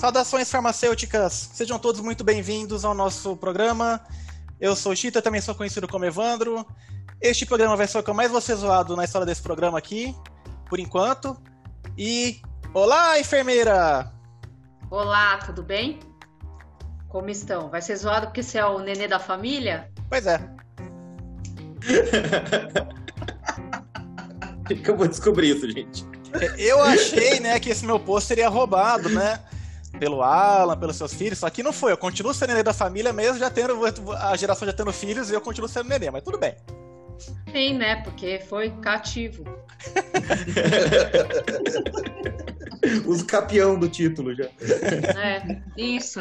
[0.00, 4.00] Saudações farmacêuticas, sejam todos muito bem-vindos ao nosso programa.
[4.58, 6.66] Eu sou o Chita, também sou conhecido como Evandro.
[7.20, 9.76] Este programa vai ser o que eu mais vou ser zoado na história desse programa
[9.76, 10.16] aqui,
[10.70, 11.36] por enquanto.
[11.98, 12.40] E.
[12.72, 14.10] Olá, enfermeira!
[14.90, 16.00] Olá, tudo bem?
[17.10, 17.68] Como estão?
[17.68, 19.90] Vai ser zoado porque você é o nenê da família?
[20.08, 20.40] Pois é.
[24.66, 26.06] que eu vou descobrir isso, gente.
[26.56, 29.38] Eu achei, né, que esse meu posto seria roubado, né?
[29.98, 31.92] Pelo Alan, pelos seus filhos, só que não foi.
[31.92, 33.74] Eu continuo sendo nenê da família mesmo, já tendo
[34.16, 36.54] a geração já tendo filhos e eu continuo sendo nenê, mas tudo bem.
[37.52, 38.02] Sim, né?
[38.02, 39.44] Porque foi cativo.
[43.06, 44.44] Os capião do título já.
[44.44, 46.20] É, isso.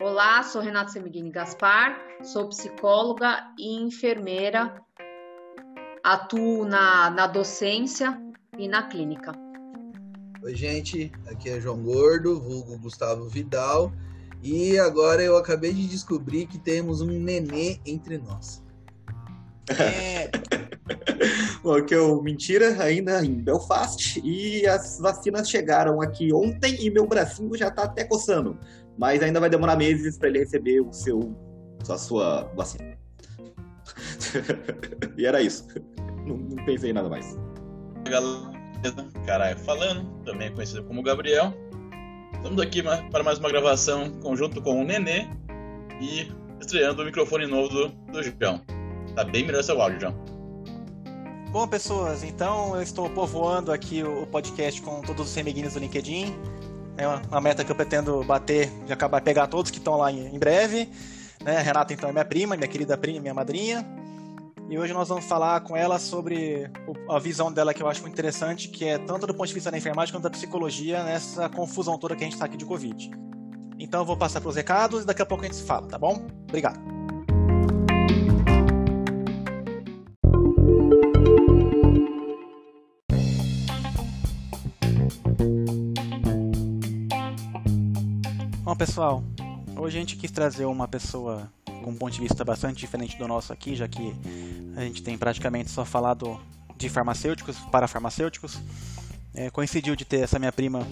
[0.00, 4.80] Olá, sou Renata Semiguini Gaspar, sou psicóloga e enfermeira,
[6.02, 8.18] atuo na, na docência
[8.56, 9.32] e na clínica.
[10.42, 13.92] Oi, gente, aqui é João Gordo, vulgo Gustavo Vidal,
[14.42, 18.62] e agora eu acabei de descobrir que temos um nenê entre nós.
[19.78, 20.30] É.
[21.62, 27.06] Bom, que eu mentira ainda em Belfast e as vacinas chegaram aqui ontem e meu
[27.06, 28.58] bracinho já tá até coçando,
[28.98, 31.36] mas ainda vai demorar meses para ele receber o seu
[31.86, 32.96] a sua vacina.
[35.18, 35.66] e era isso.
[36.26, 37.36] Não, não pensei em nada mais.
[38.08, 38.59] Galera,
[39.26, 41.52] caralho, falando, também conhecido como Gabriel.
[42.34, 45.26] Estamos aqui para mais uma gravação conjunto com o Nenê
[46.00, 48.60] e estreando o microfone novo do, do João.
[49.14, 50.14] Tá bem melhor seu áudio, João.
[51.50, 56.34] Bom, pessoas, então eu estou povoando aqui o podcast com todos os semiguinhos do LinkedIn.
[56.96, 60.38] É uma meta que eu pretendo bater, de acabar pegar todos que estão lá em,
[60.38, 60.88] breve.
[61.42, 61.56] Né?
[61.56, 63.84] A Renata, então, é minha prima, minha querida prima, minha madrinha.
[64.70, 66.70] E hoje nós vamos falar com ela sobre
[67.08, 69.68] a visão dela que eu acho muito interessante, que é tanto do ponto de vista
[69.68, 73.10] da enfermagem quanto da psicologia nessa confusão toda que a gente está aqui de Covid.
[73.80, 75.88] Então eu vou passar para os recados e daqui a pouco a gente se fala,
[75.88, 76.24] tá bom?
[76.44, 76.78] Obrigado.
[88.62, 89.24] Bom, pessoal,
[89.76, 91.50] hoje a gente quis trazer uma pessoa
[91.82, 94.14] com um ponto de vista bastante diferente do nosso aqui, já que
[94.76, 96.40] a gente tem praticamente só falado
[96.76, 98.60] de farmacêuticos para farmacêuticos.
[99.34, 100.86] É, coincidiu de ter essa minha prima,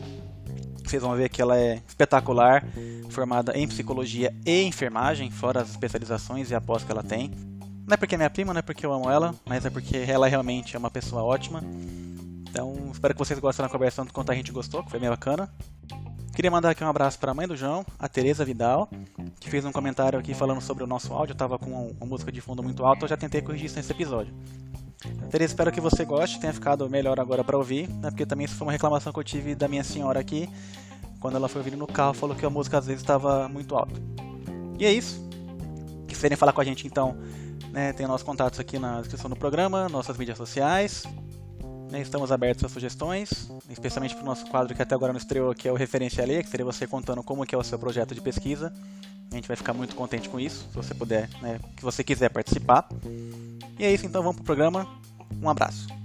[0.84, 2.64] vocês vão ver que ela é espetacular,
[3.10, 7.30] formada em psicologia e enfermagem, fora as especializações e a pós que ela tem.
[7.86, 9.96] Não é porque é minha prima, não é porque eu amo ela, mas é porque
[9.96, 11.62] ela realmente é uma pessoa ótima.
[12.48, 15.08] Então, espero que vocês gostem da conversa tanto quanto a gente gostou, que foi bem
[15.08, 15.50] bacana.
[16.38, 18.88] Queria mandar aqui um abraço para a mãe do João, a Tereza Vidal,
[19.40, 21.34] que fez um comentário aqui falando sobre o nosso áudio.
[21.34, 24.32] Tava com uma música de fundo muito alta, eu já tentei corrigir isso nesse episódio.
[25.32, 28.10] Tereza, espero que você goste, tenha ficado melhor agora para ouvir, né?
[28.10, 30.48] Porque também isso foi uma reclamação que eu tive da minha senhora aqui,
[31.18, 34.00] quando ela foi ouvindo no carro, falou que a música às vezes estava muito alta.
[34.78, 35.20] E é isso.
[36.02, 37.16] Se quiserem falar com a gente, então,
[37.72, 41.02] né, tem nossos contatos aqui na descrição do programa, nossas mídias sociais.
[41.90, 45.54] Né, estamos abertos a sugestões, especialmente para o nosso quadro que até agora não estreou,
[45.54, 48.14] que é o Referência Alheia, que seria você contando como que é o seu projeto
[48.14, 48.72] de pesquisa.
[49.30, 52.28] A gente vai ficar muito contente com isso, se você puder, né, que você quiser
[52.28, 52.88] participar.
[53.78, 54.86] E é isso, então vamos pro programa.
[55.42, 55.97] Um abraço.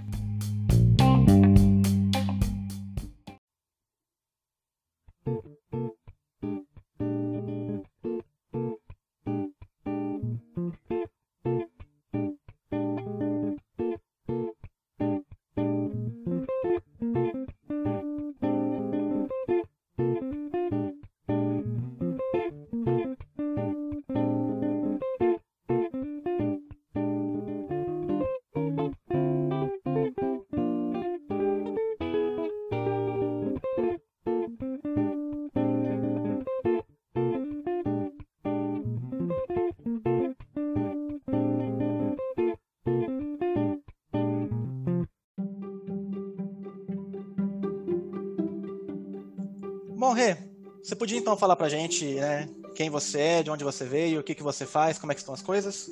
[50.14, 50.38] Bom, Rê,
[50.84, 54.24] você podia então falar pra gente né, quem você é, de onde você veio, o
[54.24, 55.90] que, que você faz, como é que estão as coisas?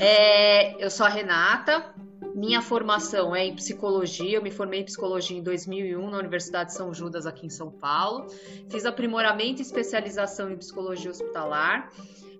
[0.00, 1.94] É, eu sou a Renata,
[2.34, 6.76] minha formação é em psicologia, eu me formei em psicologia em 2001 na Universidade de
[6.76, 8.28] São Judas, aqui em São Paulo.
[8.70, 11.92] Fiz aprimoramento e especialização em psicologia hospitalar.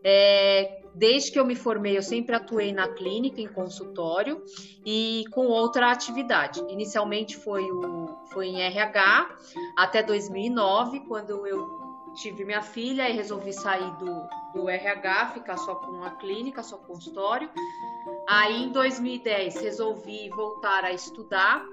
[0.02, 4.40] É, desde que eu me formei, eu sempre atuei na clínica, em consultório
[4.86, 6.60] e com outra atividade.
[6.68, 9.36] Inicialmente foi, o, foi em RH,
[9.76, 11.68] até 2009, quando eu
[12.14, 16.76] tive minha filha e resolvi sair do, do RH, ficar só com a clínica, só
[16.76, 17.50] consultório.
[18.28, 21.66] Aí, em 2010, resolvi voltar a estudar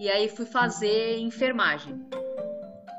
[0.00, 2.04] e aí fui fazer enfermagem.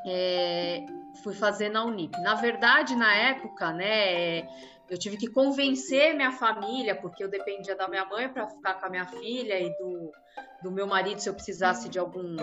[0.07, 0.85] é,
[1.21, 2.19] fui fazer na Unip.
[2.21, 4.47] Na verdade, na época, né,
[4.89, 8.85] eu tive que convencer minha família, porque eu dependia da minha mãe para ficar com
[8.85, 10.11] a minha filha e do,
[10.61, 12.35] do meu marido se eu precisasse de algum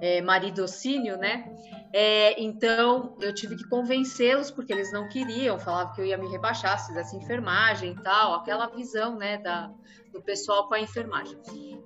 [0.00, 1.54] é, maridocínio, né?
[1.92, 6.28] É, então eu tive que convencê-los porque eles não queriam, falavam que eu ia me
[6.28, 9.70] rebaixar se fizesse enfermagem e tal, aquela visão, né, da,
[10.12, 11.38] do pessoal com a enfermagem.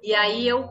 [0.02, 0.68] E aí eu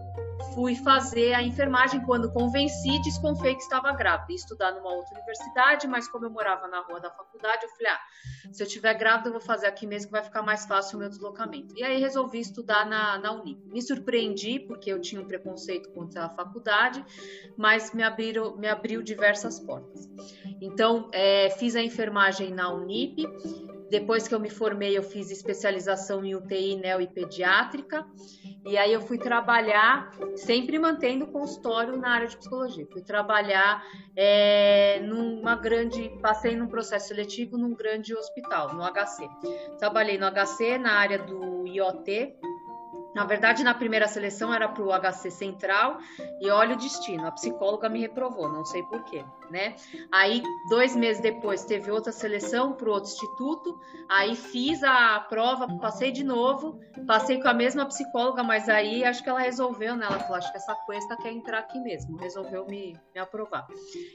[0.53, 5.87] fui fazer a enfermagem quando convenci, desconfiei que estava grávida, ia estudar numa outra universidade,
[5.87, 7.99] mas como eu morava na rua da faculdade, eu falei, ah,
[8.51, 10.99] se eu tiver grávida, eu vou fazer aqui mesmo que vai ficar mais fácil o
[10.99, 11.77] meu deslocamento.
[11.77, 13.59] E aí resolvi estudar na, na Unip.
[13.65, 17.03] Me surpreendi, porque eu tinha um preconceito contra a faculdade,
[17.57, 20.09] mas me abriu, me abriu diversas portas.
[20.61, 23.25] Então, é, fiz a enfermagem na Unip,
[23.89, 28.05] depois que eu me formei, eu fiz especialização em UTI, neo e pediátrica.
[28.65, 32.87] E aí eu fui trabalhar, sempre mantendo consultório na área de psicologia.
[32.91, 33.83] Fui trabalhar
[34.15, 39.29] é, numa grande, passei num processo seletivo num grande hospital, no HC.
[39.77, 42.33] Trabalhei no HC na área do IoT,
[43.15, 45.99] na verdade, na primeira seleção era para o HC Central
[46.41, 49.73] e olha o destino, a psicóloga me reprovou, não sei porquê, né?
[50.11, 53.79] Aí, dois meses depois, teve outra seleção para outro instituto,
[54.09, 56.77] aí fiz a prova, passei de novo,
[57.07, 60.05] passei com a mesma psicóloga, mas aí acho que ela resolveu, né?
[60.05, 63.65] Ela falou, acho que essa cuesta quer entrar aqui mesmo, resolveu me, me aprovar.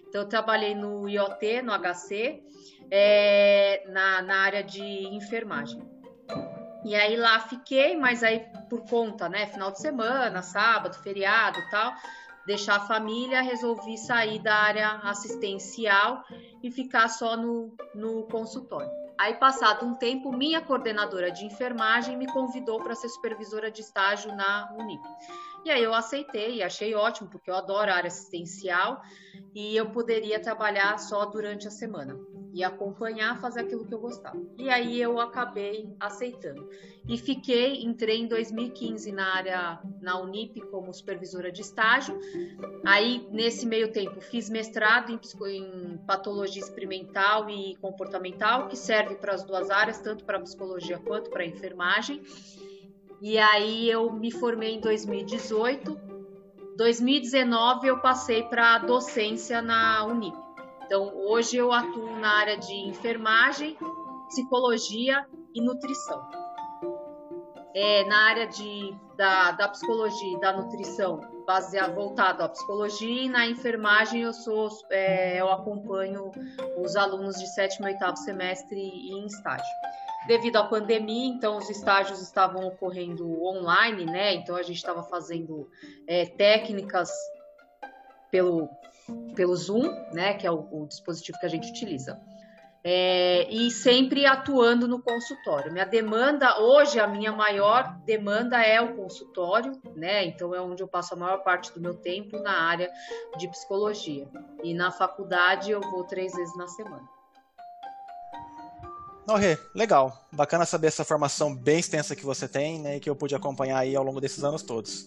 [0.07, 2.43] Então, eu trabalhei no IoT, no HC,
[2.91, 5.81] é, na, na área de enfermagem.
[6.85, 11.93] E aí lá fiquei, mas aí por conta, né, final de semana, sábado, feriado, tal,
[12.47, 16.25] deixar a família, resolvi sair da área assistencial
[16.63, 18.91] e ficar só no, no consultório.
[19.19, 24.35] Aí, passado um tempo, minha coordenadora de enfermagem me convidou para ser supervisora de estágio
[24.35, 25.03] na Unip.
[25.63, 29.03] E aí eu aceitei achei ótimo, porque eu adoro a área assistencial
[29.55, 32.19] e eu poderia trabalhar só durante a semana
[32.53, 34.41] e acompanhar, fazer aquilo que eu gostava.
[34.59, 36.69] E aí eu acabei aceitando.
[37.09, 42.19] E fiquei, entrei em 2015 na área, na Unip, como supervisora de estágio.
[42.85, 45.21] Aí, nesse meio tempo, fiz mestrado em,
[45.57, 51.31] em patologia experimental e comportamental, que serve para as duas áreas, tanto para psicologia quanto
[51.31, 52.23] para enfermagem.
[53.21, 55.99] E aí eu me formei em 2018.
[56.77, 60.50] 2019 eu passei para docência na Unip.
[60.91, 63.79] Então, hoje eu atuo na área de enfermagem,
[64.27, 66.21] psicologia e nutrição.
[67.73, 73.29] É, na área de, da, da psicologia e da nutrição, baseado, voltado à psicologia, e
[73.29, 76.33] na enfermagem eu sou é, eu acompanho
[76.77, 79.73] os alunos de sétimo e oitavo semestre em estágio.
[80.27, 84.35] Devido à pandemia, então os estágios estavam ocorrendo online, né?
[84.35, 85.71] Então a gente estava fazendo
[86.09, 87.13] é, técnicas
[88.29, 88.69] pelo
[89.35, 92.21] pelo Zoom, né, que é o, o dispositivo que a gente utiliza.
[92.83, 95.71] É, e sempre atuando no consultório.
[95.71, 100.25] Minha demanda, hoje, a minha maior demanda é o consultório, né?
[100.25, 102.91] Então é onde eu passo a maior parte do meu tempo na área
[103.37, 104.27] de psicologia.
[104.63, 107.07] E na faculdade eu vou três vezes na semana.
[109.29, 110.27] Oh, Rê, legal.
[110.33, 112.97] Bacana saber essa formação bem extensa que você tem, né?
[112.97, 115.07] E que eu pude acompanhar aí ao longo desses anos todos.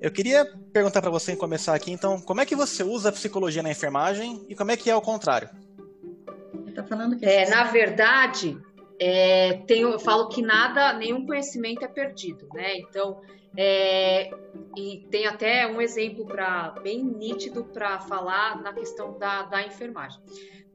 [0.00, 3.62] Eu queria perguntar para você, começar aqui, então, como é que você usa a psicologia
[3.62, 5.48] na enfermagem e como é que é o contrário?
[6.74, 8.58] Tá falando que é, na verdade,
[9.00, 12.76] é, tenho, eu falo que nada, nenhum conhecimento é perdido, né?
[12.76, 13.22] Então,
[13.56, 14.30] é,
[14.76, 20.20] e tem até um exemplo para bem nítido para falar na questão da, da enfermagem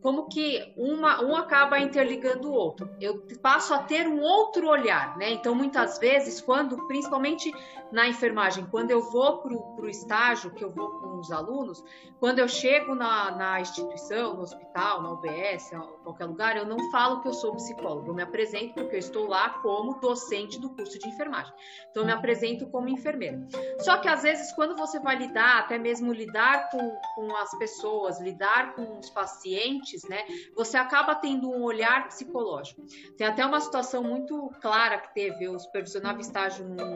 [0.01, 2.89] como que uma, um acaba interligando o outro.
[2.99, 5.29] Eu passo a ter um outro olhar, né?
[5.31, 7.53] Então, muitas vezes, quando, principalmente
[7.91, 11.83] na enfermagem, quando eu vou para o estágio, que eu vou com os alunos,
[12.19, 16.89] quando eu chego na, na instituição, no hospital, na UBS, em qualquer lugar, eu não
[16.91, 20.69] falo que eu sou psicólogo, eu me apresento porque eu estou lá como docente do
[20.69, 21.53] curso de enfermagem.
[21.89, 23.45] Então, eu me apresento como enfermeira.
[23.79, 28.19] Só que, às vezes, quando você vai lidar, até mesmo lidar com, com as pessoas,
[28.21, 30.23] lidar com os pacientes, né?
[30.55, 32.83] Você acaba tendo um olhar psicológico.
[33.17, 36.95] Tem até uma situação muito clara que teve, eu supervisionava estágio num,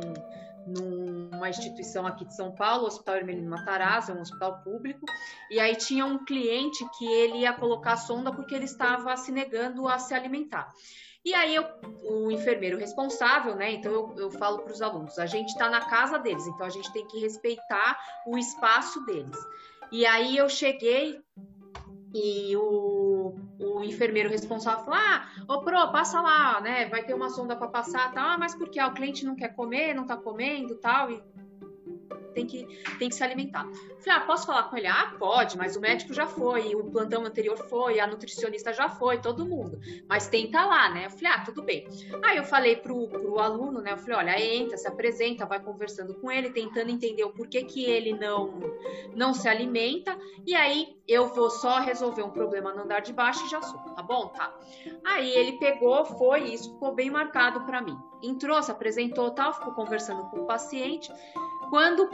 [0.66, 5.06] numa instituição aqui de São Paulo, o Hospital Hermelino Matarazzo, é um hospital público,
[5.50, 9.88] e aí tinha um cliente que ele ia colocar sonda porque ele estava se negando
[9.88, 10.70] a se alimentar.
[11.24, 11.66] E aí eu,
[12.04, 13.72] o enfermeiro responsável, né?
[13.72, 16.70] Então eu, eu falo para os alunos, a gente está na casa deles, então a
[16.70, 19.38] gente tem que respeitar o espaço deles.
[19.92, 21.20] E aí eu cheguei
[22.18, 26.86] e o, o enfermeiro responsável falou: Ah, ô Pro, passa lá, né?
[26.86, 28.26] Vai ter uma sonda para passar, tal.
[28.26, 28.80] Ah, mas por que?
[28.80, 31.12] Ah, o cliente não quer comer, não tá comendo, tal.
[31.12, 31.22] E
[32.36, 32.66] tem que,
[33.00, 33.66] tem que se alimentar.
[34.00, 34.88] Falei, ah, posso falar com ele?
[34.88, 39.20] Ah, pode, mas o médico já foi, o plantão anterior foi, a nutricionista já foi,
[39.20, 39.80] todo mundo.
[40.08, 41.06] Mas tenta lá, né?
[41.06, 41.88] Eu falei, ah, tudo bem.
[42.24, 43.94] Aí eu falei pro, pro aluno, né?
[43.94, 47.86] Eu falei, olha, entra, se apresenta, vai conversando com ele, tentando entender o porquê que
[47.86, 48.60] ele não,
[49.16, 50.18] não se alimenta.
[50.46, 53.80] E aí eu vou só resolver um problema no andar de baixo e já sou,
[53.80, 54.28] tá bom?
[54.28, 54.54] Tá.
[55.06, 57.98] Aí ele pegou, foi, isso ficou bem marcado para mim.
[58.22, 61.12] Entrou, se apresentou, tal, ficou conversando com o paciente.
[61.70, 62.10] Quando,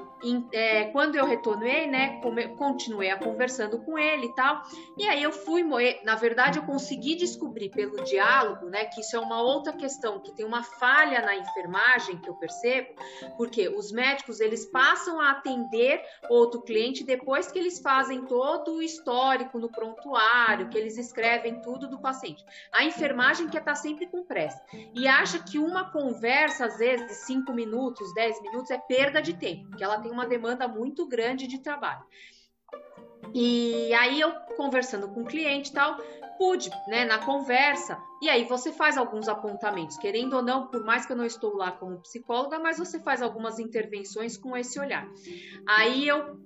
[0.53, 2.21] é, quando eu retornei, né,
[2.57, 4.61] continuei a conversando com ele e tal,
[4.97, 5.63] e aí eu fui,
[6.03, 10.31] na verdade eu consegui descobrir pelo diálogo, né, que isso é uma outra questão, que
[10.33, 12.89] tem uma falha na enfermagem que eu percebo,
[13.37, 18.81] porque os médicos, eles passam a atender outro cliente depois que eles fazem todo o
[18.81, 22.43] histórico no prontuário, que eles escrevem tudo do paciente.
[22.71, 24.61] A enfermagem quer estar sempre com pressa
[24.93, 29.67] e acha que uma conversa, às vezes, 5 minutos, 10 minutos, é perda de tempo,
[29.69, 32.03] porque ela tem uma demanda muito grande de trabalho.
[33.33, 35.97] E aí eu conversando com o cliente e tal,
[36.37, 41.05] pude, né, na conversa, e aí você faz alguns apontamentos, querendo ou não, por mais
[41.05, 45.07] que eu não estou lá como psicóloga, mas você faz algumas intervenções com esse olhar.
[45.67, 46.39] Aí eu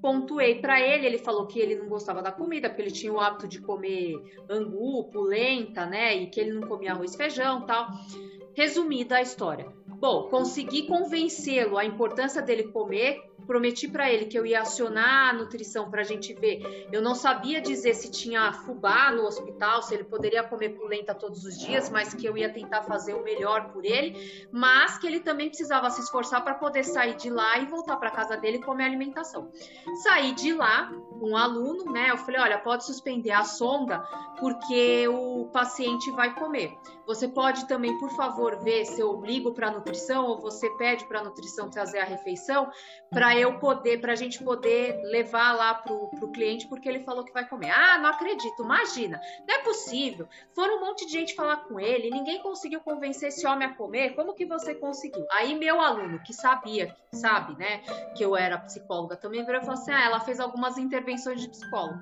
[0.00, 3.20] pontuei para ele, ele falou que ele não gostava da comida, porque ele tinha o
[3.20, 4.16] hábito de comer
[4.48, 7.88] angu, polenta, né, e que ele não comia arroz feijão, tal.
[8.54, 9.66] Resumida a história.
[10.02, 15.32] Bom, consegui convencê-lo a importância dele comer prometi para ele que eu ia acionar a
[15.32, 16.88] nutrição para a gente ver.
[16.92, 21.44] Eu não sabia dizer se tinha fubá no hospital, se ele poderia comer polenta todos
[21.44, 25.20] os dias, mas que eu ia tentar fazer o melhor por ele, mas que ele
[25.20, 28.62] também precisava se esforçar para poder sair de lá e voltar para casa dele e
[28.62, 29.50] comer alimentação.
[30.02, 30.90] Saí de lá,
[31.20, 32.10] um aluno, né?
[32.10, 34.02] Eu falei, olha, pode suspender a sonda
[34.38, 36.76] porque o paciente vai comer.
[37.06, 41.04] Você pode também, por favor, ver se eu ligo para a nutrição ou você pede
[41.06, 42.70] para a nutrição trazer a refeição
[43.10, 47.24] para eu poder, para a gente poder levar lá para o cliente, porque ele falou
[47.24, 47.70] que vai comer.
[47.70, 50.28] Ah, não acredito, imagina, não é possível.
[50.54, 54.14] Foram um monte de gente falar com ele, ninguém conseguiu convencer esse homem a comer.
[54.14, 55.26] Como que você conseguiu?
[55.32, 57.82] Aí meu aluno, que sabia, sabe, né,
[58.16, 61.48] que eu era psicóloga, também virou e falou assim: ah, ela fez algumas intervenções de
[61.48, 61.98] psicólogo.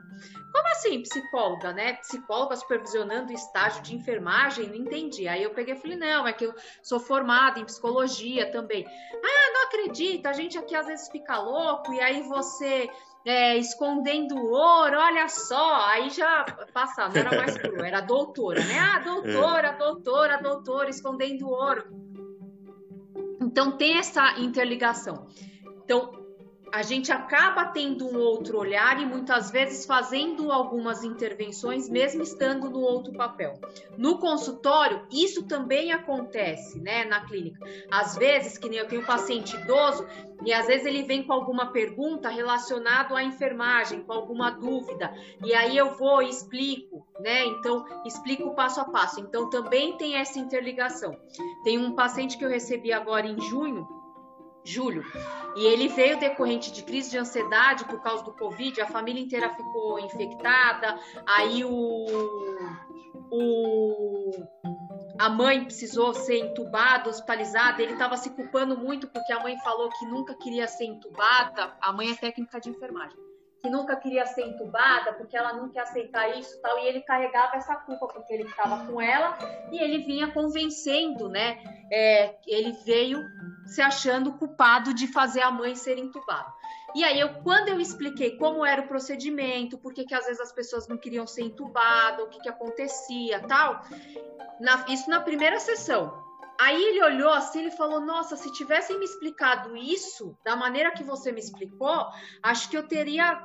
[0.53, 1.95] Como assim, psicóloga, né?
[1.95, 4.75] Psicóloga supervisionando estágio de enfermagem?
[4.91, 5.29] Entendi.
[5.29, 8.85] Aí eu peguei e falei: não, é que eu sou formada em psicologia também.
[9.15, 12.91] Ah, não acredito, a gente aqui às vezes fica louco e aí você
[13.25, 18.79] é, escondendo ouro, olha só, aí já passa, não era mais cru, era doutora, né?
[18.79, 21.85] Ah, doutora, doutora, doutora, escondendo ouro.
[23.41, 25.29] Então tem essa interligação.
[25.85, 26.20] Então,
[26.73, 32.71] a gente acaba tendo um outro olhar e muitas vezes fazendo algumas intervenções, mesmo estando
[32.71, 33.59] no outro papel.
[33.97, 37.67] No consultório, isso também acontece, né, na clínica.
[37.91, 40.07] Às vezes, que nem eu tenho um paciente idoso,
[40.45, 45.13] e às vezes ele vem com alguma pergunta relacionada à enfermagem, com alguma dúvida,
[45.45, 47.45] e aí eu vou e explico, né?
[47.47, 49.21] Então, explico passo a passo.
[49.21, 51.17] Então, também tem essa interligação.
[51.65, 54.00] Tem um paciente que eu recebi agora em junho,
[54.65, 55.05] julho.
[55.57, 59.51] E ele veio decorrente de crise de ansiedade por causa do Covid, a família inteira
[59.51, 62.07] ficou infectada, aí o,
[63.31, 64.31] o
[65.19, 69.91] a mãe precisou ser entubada, hospitalizada, ele estava se culpando muito porque a mãe falou
[69.91, 73.30] que nunca queria ser entubada, a mãe é técnica de enfermagem
[73.63, 77.57] que nunca queria ser entubada porque ela não quer aceitar isso tal e ele carregava
[77.57, 79.37] essa culpa porque ele estava com ela
[79.71, 81.63] e ele vinha convencendo né?
[81.93, 83.23] É, ele veio
[83.67, 86.53] se achando culpado de fazer a mãe ser entubada.
[86.95, 90.53] E aí eu quando eu expliquei como era o procedimento por que às vezes as
[90.53, 93.83] pessoas não queriam ser entubadas o que que acontecia tal
[94.59, 96.30] na, isso na primeira sessão
[96.61, 101.03] Aí ele olhou assim e falou: Nossa, se tivessem me explicado isso da maneira que
[101.03, 102.07] você me explicou,
[102.43, 103.43] acho que eu teria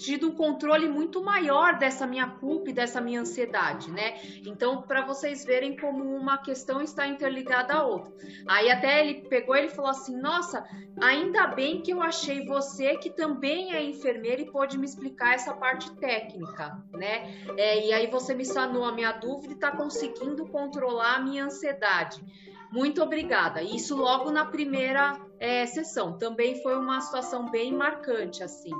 [0.00, 4.18] tido um controle muito maior dessa minha culpa e dessa minha ansiedade, né?
[4.46, 8.12] Então, para vocês verem como uma questão está interligada à outra.
[8.46, 10.64] Aí até ele pegou ele falou assim: "Nossa,
[11.00, 15.54] ainda bem que eu achei você que também é enfermeira e pode me explicar essa
[15.54, 17.34] parte técnica, né?
[17.56, 21.44] É, e aí você me sanou a minha dúvida e está conseguindo controlar a minha
[21.44, 22.22] ansiedade."
[22.70, 23.62] Muito obrigada.
[23.62, 26.18] Isso logo na primeira é, sessão.
[26.18, 28.70] Também foi uma situação bem marcante, assim,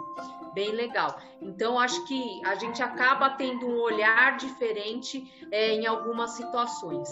[0.55, 1.19] bem legal.
[1.41, 7.09] Então, acho que a gente acaba tendo um olhar diferente é, em algumas situações.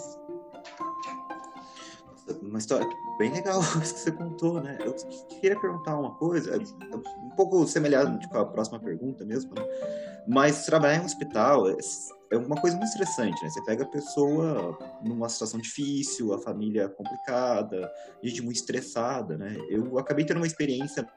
[2.41, 4.77] Uma história bem legal que você contou, né?
[4.83, 4.93] Eu
[5.39, 9.63] queria perguntar uma coisa, um pouco semelhante com a próxima pergunta mesmo, né?
[10.27, 11.77] mas trabalhar em um hospital é,
[12.31, 13.49] é uma coisa muito estressante, né?
[13.49, 17.89] Você pega a pessoa numa situação difícil, a família complicada,
[18.21, 19.55] gente muito estressada, né?
[19.69, 21.07] Eu acabei tendo uma experiência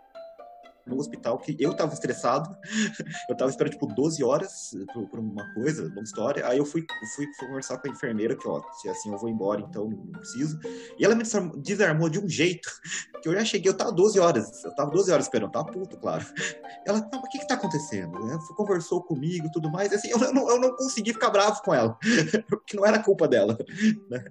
[0.86, 2.54] no hospital que eu tava estressado.
[3.28, 6.46] eu tava esperando, tipo, 12 horas por, uma coisa, uma história.
[6.46, 6.84] Aí eu fui,
[7.14, 10.12] fui, fui, conversar com a enfermeira, que, ó, se assim eu vou embora, então não
[10.12, 10.58] preciso.
[10.98, 11.24] E ela me
[11.58, 12.68] desarmou de um jeito
[13.22, 15.98] que eu já cheguei, eu tava 12 horas, eu tava 12 horas esperando, tava puto,
[15.98, 16.24] claro.
[16.86, 18.16] Ela, não, o que que tá acontecendo?
[18.18, 21.98] Ela conversou comigo tudo mais, assim, eu não, eu não consegui ficar bravo com ela,
[22.48, 23.58] porque não era culpa dela,
[24.08, 24.24] né?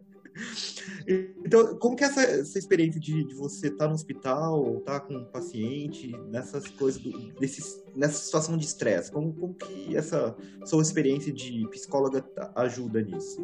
[1.46, 5.00] Então, como que é essa, essa experiência de, de você estar tá no hospital, estar
[5.00, 9.12] tá com um paciente, nessas coisas, do, desses, nessa situação de estresse?
[9.12, 12.24] Como, como que essa sua experiência de psicóloga
[12.56, 13.42] ajuda nisso?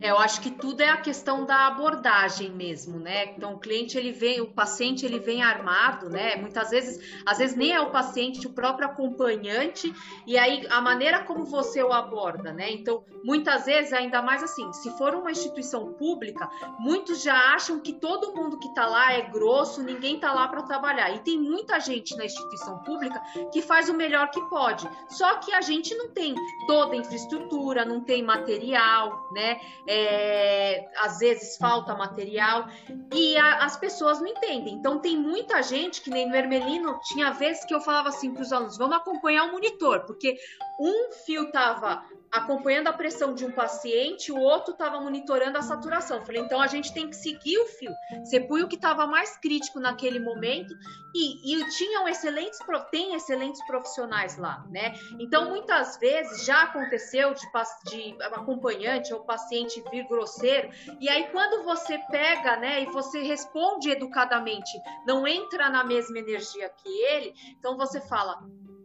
[0.00, 3.32] É, eu acho que tudo é a questão da abordagem mesmo, né?
[3.36, 6.36] Então o cliente ele vem, o paciente ele vem armado, né?
[6.36, 9.92] Muitas vezes, às vezes nem é o paciente, o próprio acompanhante,
[10.26, 12.70] e aí a maneira como você o aborda, né?
[12.70, 17.92] Então, muitas vezes, ainda mais assim, se for uma instituição pública, muitos já acham que
[17.92, 21.10] todo mundo que tá lá é grosso, ninguém tá lá para trabalhar.
[21.14, 23.20] E tem muita gente na instituição pública
[23.52, 24.88] que faz o melhor que pode.
[25.08, 26.34] Só que a gente não tem
[26.66, 29.60] toda a infraestrutura, não tem material, né?
[29.88, 32.68] É, às vezes falta material
[33.12, 34.74] e a, as pessoas não entendem.
[34.74, 38.42] Então tem muita gente que nem no Ermelino tinha vezes que eu falava assim para
[38.42, 40.36] os alunos: vamos acompanhar o monitor, porque
[40.78, 46.24] um fio estava acompanhando a pressão de um paciente, o outro estava monitorando a saturação.
[46.24, 47.90] Falei, então a gente tem que seguir o fio.
[48.24, 50.74] Você põe o que estava mais crítico naquele momento
[51.14, 52.58] e, e tinham excelentes,
[52.90, 54.92] tem excelentes profissionais lá, né?
[55.18, 57.46] Então, muitas vezes já aconteceu de,
[57.90, 60.70] de acompanhante ou paciente vir grosseiro,
[61.00, 64.70] e aí quando você pega, né, e você responde educadamente,
[65.06, 68.38] não entra na mesma energia que ele, então você fala,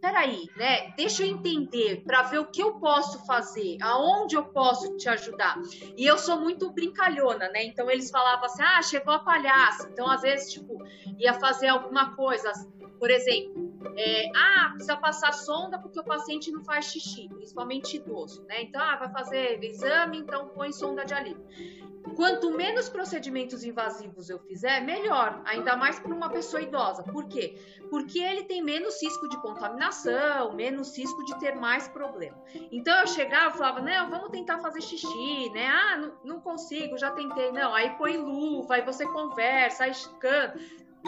[0.04, 0.92] peraí, né?
[0.98, 5.58] Deixa eu entender para ver o que eu posso fazer, aonde eu posso te ajudar.
[5.96, 7.64] E eu sou muito brincalhona, né?
[7.64, 9.88] Então eles falavam assim: ah, chegou a palhaça.
[9.90, 10.78] Então, às vezes, tipo,
[11.18, 12.52] ia fazer alguma coisa,
[13.00, 18.44] por exemplo, é, ah, precisa passar sonda porque o paciente não faz xixi, principalmente idoso,
[18.44, 18.62] né?
[18.64, 21.48] Então, ah, vai fazer exame, então põe sonda de alívio.
[22.16, 27.02] Quanto menos procedimentos invasivos eu fizer, melhor, ainda mais para uma pessoa idosa.
[27.04, 27.56] Por quê?
[27.90, 32.38] Porque ele tem menos risco de contaminação, menos risco de ter mais problema.
[32.72, 35.68] Então eu chegava e falava: não, vamos tentar fazer xixi, né?
[35.68, 37.52] Ah, não, não consigo, já tentei.
[37.52, 40.60] Não, aí põe luva, aí você conversa, aí canta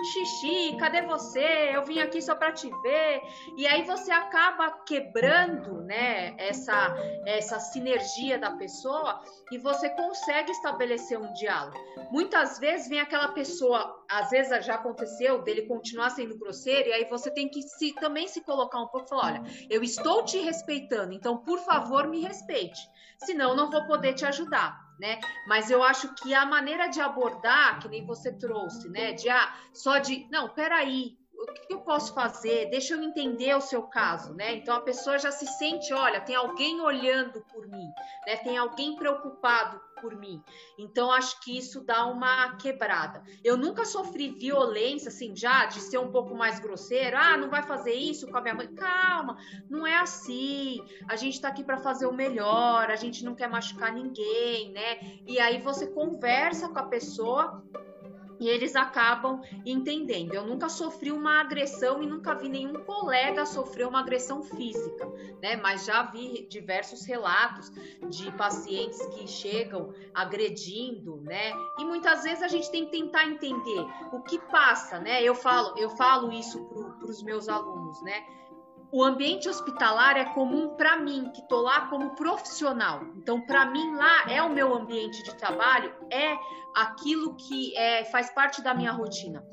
[0.04, 1.72] xixi, cadê você?
[1.74, 3.22] Eu vim aqui só para te ver.
[3.58, 11.20] E aí você acaba quebrando, né, essa essa sinergia da pessoa e você consegue estabelecer
[11.20, 11.78] um diálogo.
[12.12, 17.06] Muitas vezes vem aquela pessoa, às vezes já aconteceu dele continuar sendo grosseiro e aí
[17.06, 21.14] você tem que se também se colocar um pouco falar, olha, eu estou te respeitando,
[21.14, 22.80] então por favor me respeite.
[23.18, 25.20] Senão não vou poder te ajudar né?
[25.48, 29.14] Mas eu acho que a maneira de abordar, que nem você trouxe, né?
[29.14, 31.18] De ah, só de não, peraí,
[31.52, 32.70] o que eu posso fazer?
[32.70, 34.56] Deixa eu entender o seu caso, né?
[34.56, 37.88] Então a pessoa já se sente, olha, tem alguém olhando por mim,
[38.26, 38.38] né?
[38.38, 40.42] Tem alguém preocupado por mim.
[40.78, 43.24] Então acho que isso dá uma quebrada.
[43.44, 47.18] Eu nunca sofri violência assim, já de ser um pouco mais grosseiro.
[47.18, 48.68] Ah, não vai fazer isso com a minha mãe.
[48.76, 49.38] Calma,
[49.70, 50.84] não é assim.
[51.08, 55.22] A gente tá aqui para fazer o melhor, a gente não quer machucar ninguém, né?
[55.26, 57.64] E aí você conversa com a pessoa
[58.40, 60.34] e eles acabam entendendo.
[60.34, 65.08] Eu nunca sofri uma agressão e nunca vi nenhum colega sofrer uma agressão física,
[65.42, 65.56] né?
[65.56, 67.72] Mas já vi diversos relatos
[68.10, 71.52] de pacientes que chegam agredindo, né?
[71.80, 75.24] E muitas vezes a gente tem que tentar entender o que passa, né?
[75.24, 76.64] Eu falo, eu falo isso
[77.00, 78.26] para os meus alunos, né?
[78.96, 83.02] O ambiente hospitalar é comum para mim, que estou lá como profissional.
[83.18, 86.38] Então, para mim, lá é o meu ambiente de trabalho, é
[86.74, 89.46] aquilo que é, faz parte da minha rotina.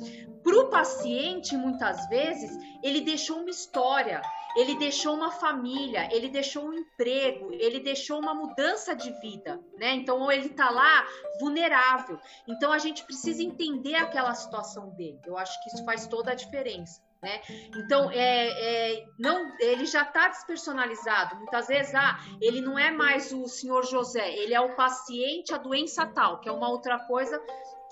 [0.44, 4.22] Para o paciente, muitas vezes, ele deixou uma história,
[4.57, 9.92] ele deixou uma família, ele deixou um emprego, ele deixou uma mudança de vida, né?
[9.94, 11.05] Então, ele está lá
[11.40, 12.16] vulnerável.
[12.46, 15.18] Então, a gente precisa entender aquela situação dele.
[15.26, 17.02] Eu acho que isso faz toda a diferença.
[17.23, 17.41] Né?
[17.77, 21.37] Então, é, é, não, ele já está despersonalizado.
[21.37, 25.59] Muitas vezes, ah, ele não é mais o senhor José, ele é o paciente, a
[25.59, 27.41] doença tal, que é uma outra coisa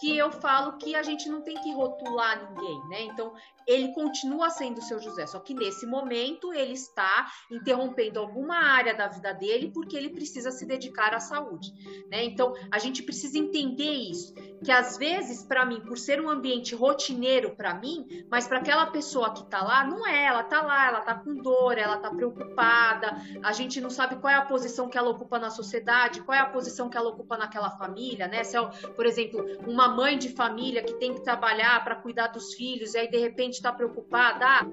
[0.01, 3.03] que eu falo que a gente não tem que rotular ninguém, né?
[3.03, 3.35] Então,
[3.67, 9.07] ele continua sendo seu José, só que nesse momento ele está interrompendo alguma área da
[9.07, 11.73] vida dele porque ele precisa se dedicar à saúde,
[12.09, 12.25] né?
[12.25, 14.35] Então, a gente precisa entender isso,
[14.65, 18.87] que às vezes para mim, por ser um ambiente rotineiro para mim, mas para aquela
[18.87, 22.11] pessoa que está lá, não é, ela está lá, ela está com dor, ela está
[22.11, 26.37] preocupada, a gente não sabe qual é a posição que ela ocupa na sociedade, qual
[26.37, 28.43] é a posição que ela ocupa naquela família, né?
[28.45, 28.61] Se é,
[28.97, 32.99] por exemplo, uma mãe de família que tem que trabalhar para cuidar dos filhos e
[32.99, 34.67] aí de repente está preocupada, ah,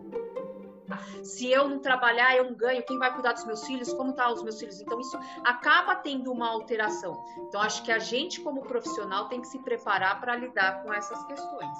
[1.23, 4.31] se eu não trabalhar, eu não ganho, quem vai cuidar dos meus filhos, como tá
[4.31, 4.79] os meus filhos?
[4.79, 7.21] Então, isso acaba tendo uma alteração.
[7.47, 11.21] Então, acho que a gente, como profissional, tem que se preparar para lidar com essas
[11.25, 11.77] questões.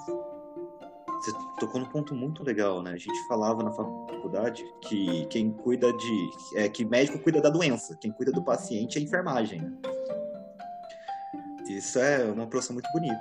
[1.20, 2.92] Você tocou num ponto muito legal, né?
[2.92, 6.30] A gente falava na faculdade que quem cuida de.
[6.54, 9.62] É, que médico cuida da doença, quem cuida do paciente é enfermagem.
[9.62, 9.97] Né?
[11.68, 13.20] Isso é uma profissão muito bonita.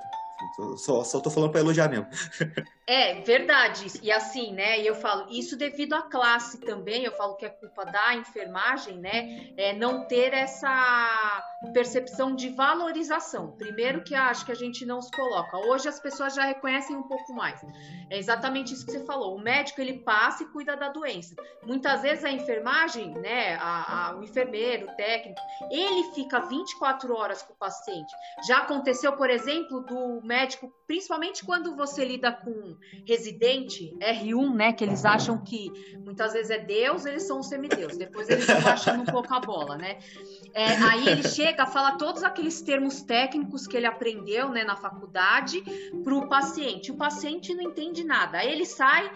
[0.77, 2.07] Só, só tô falando para elogiar mesmo.
[2.89, 3.99] É, verdade.
[4.01, 4.79] E assim, né?
[4.79, 8.97] E eu falo, isso devido à classe também, eu falo que é culpa da enfermagem,
[8.97, 9.51] né?
[9.57, 11.43] É não ter essa
[11.73, 13.51] percepção de valorização.
[13.51, 15.57] Primeiro que acho que a gente não se coloca.
[15.57, 17.61] Hoje as pessoas já reconhecem um pouco mais.
[18.09, 19.35] É exatamente isso que você falou.
[19.35, 21.35] O médico ele passa e cuida da doença.
[21.63, 23.55] Muitas vezes a enfermagem, né?
[23.55, 25.39] A, a, o enfermeiro, o técnico,
[25.71, 28.13] ele fica 24 horas com o paciente.
[28.47, 34.73] Já aconteceu, por exemplo, do médico, principalmente quando você lida com residente, R1, né?
[34.73, 35.71] Que eles acham que
[36.03, 37.97] muitas vezes é Deus, eles são os semideus.
[37.97, 39.97] Depois eles vão baixando um pouco a bola, né?
[40.53, 45.61] É, aí ele chega, fala todos aqueles termos técnicos que ele aprendeu né, na faculdade
[46.03, 46.91] para o paciente.
[46.91, 48.39] O paciente não entende nada.
[48.39, 49.11] Aí ele sai,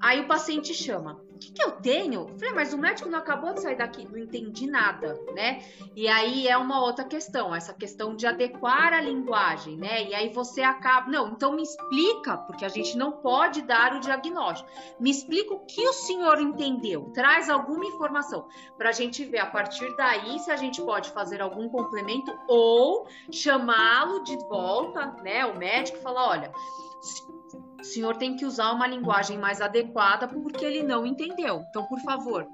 [0.00, 2.28] aí o paciente chama o que, que eu tenho?
[2.38, 5.64] falei, mas o médico não acabou de sair daqui, não entendi nada, né?
[5.96, 10.04] E aí é uma outra questão, essa questão de adequar a linguagem, né?
[10.04, 14.00] E aí você acaba, não, então me explica, porque a gente não pode dar o
[14.00, 14.70] diagnóstico.
[15.00, 18.46] Me explica o que o senhor entendeu, traz alguma informação
[18.78, 23.06] para a gente ver a partir daí se a gente pode fazer algum complemento ou
[23.32, 25.44] chamá-lo de volta, né?
[25.46, 26.52] O médico fala, olha,
[27.84, 31.62] o senhor tem que usar uma linguagem mais adequada porque ele não entendeu.
[31.68, 32.48] Então, por favor,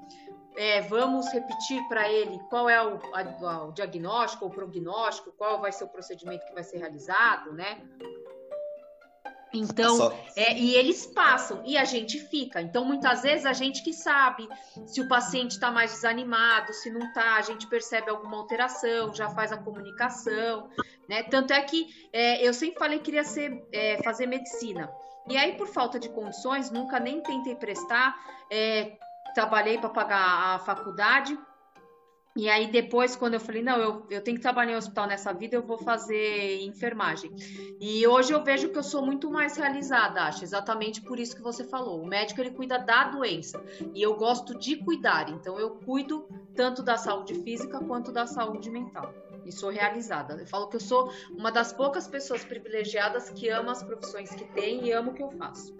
[0.57, 5.71] é, vamos repetir para ele qual é o, a, o diagnóstico ou prognóstico, qual vai
[5.71, 7.81] ser o procedimento que vai ser realizado, né?
[9.53, 12.61] Então, é, e eles passam e a gente fica.
[12.61, 14.47] Então, muitas vezes a gente que sabe
[14.85, 19.29] se o paciente está mais desanimado, se não está, a gente percebe alguma alteração, já
[19.29, 20.69] faz a comunicação,
[21.07, 21.23] né?
[21.23, 24.89] Tanto é que é, eu sempre falei que queria ser, é, fazer medicina.
[25.27, 28.15] E aí, por falta de condições, nunca nem tentei prestar,
[28.49, 28.97] é,
[29.33, 31.37] trabalhei para pagar a faculdade.
[32.35, 35.33] E aí, depois, quando eu falei, não, eu, eu tenho que trabalhar em hospital nessa
[35.33, 37.29] vida, eu vou fazer enfermagem.
[37.79, 41.41] E hoje eu vejo que eu sou muito mais realizada, acho, exatamente por isso que
[41.41, 42.01] você falou.
[42.01, 43.61] O médico, ele cuida da doença.
[43.93, 48.69] E eu gosto de cuidar, então eu cuido tanto da saúde física quanto da saúde
[48.69, 49.13] mental
[49.45, 50.35] e sou realizada.
[50.35, 54.45] Eu falo que eu sou uma das poucas pessoas privilegiadas que ama as profissões que
[54.53, 55.75] tem e amo o que eu faço.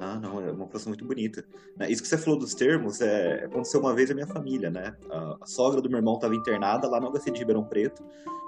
[0.00, 1.44] Ah, não, é uma profissão muito bonita.
[1.76, 4.96] Né, isso que você falou dos termos, é, aconteceu uma vez na minha família, né?
[5.10, 8.04] A, sogra do meu irmão estava internada lá no HC de Ribeirão Preto.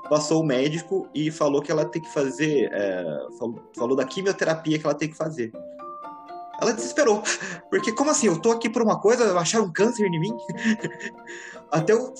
[0.08, 3.04] Passou o médico e falou que ela tem que fazer, é,
[3.38, 5.52] falou, falou da quimioterapia que ela tem que fazer.
[6.60, 7.22] Ela desesperou.
[7.70, 8.26] Porque, como assim?
[8.26, 10.36] Eu tô aqui por uma coisa, acharam um câncer em mim?
[11.70, 12.12] Até eu,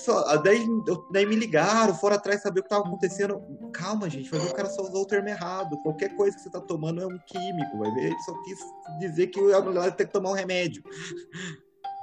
[0.43, 0.65] daí,
[1.11, 3.41] daí me ligaram, foram atrás saber o que tava acontecendo.
[3.73, 5.77] Calma, gente, vai ver o cara só usou o termo errado.
[5.83, 8.05] Qualquer coisa que você tá tomando é um químico, vai ver?
[8.05, 8.57] Ele só quis
[8.99, 10.81] dizer que ela tem que tomar um remédio.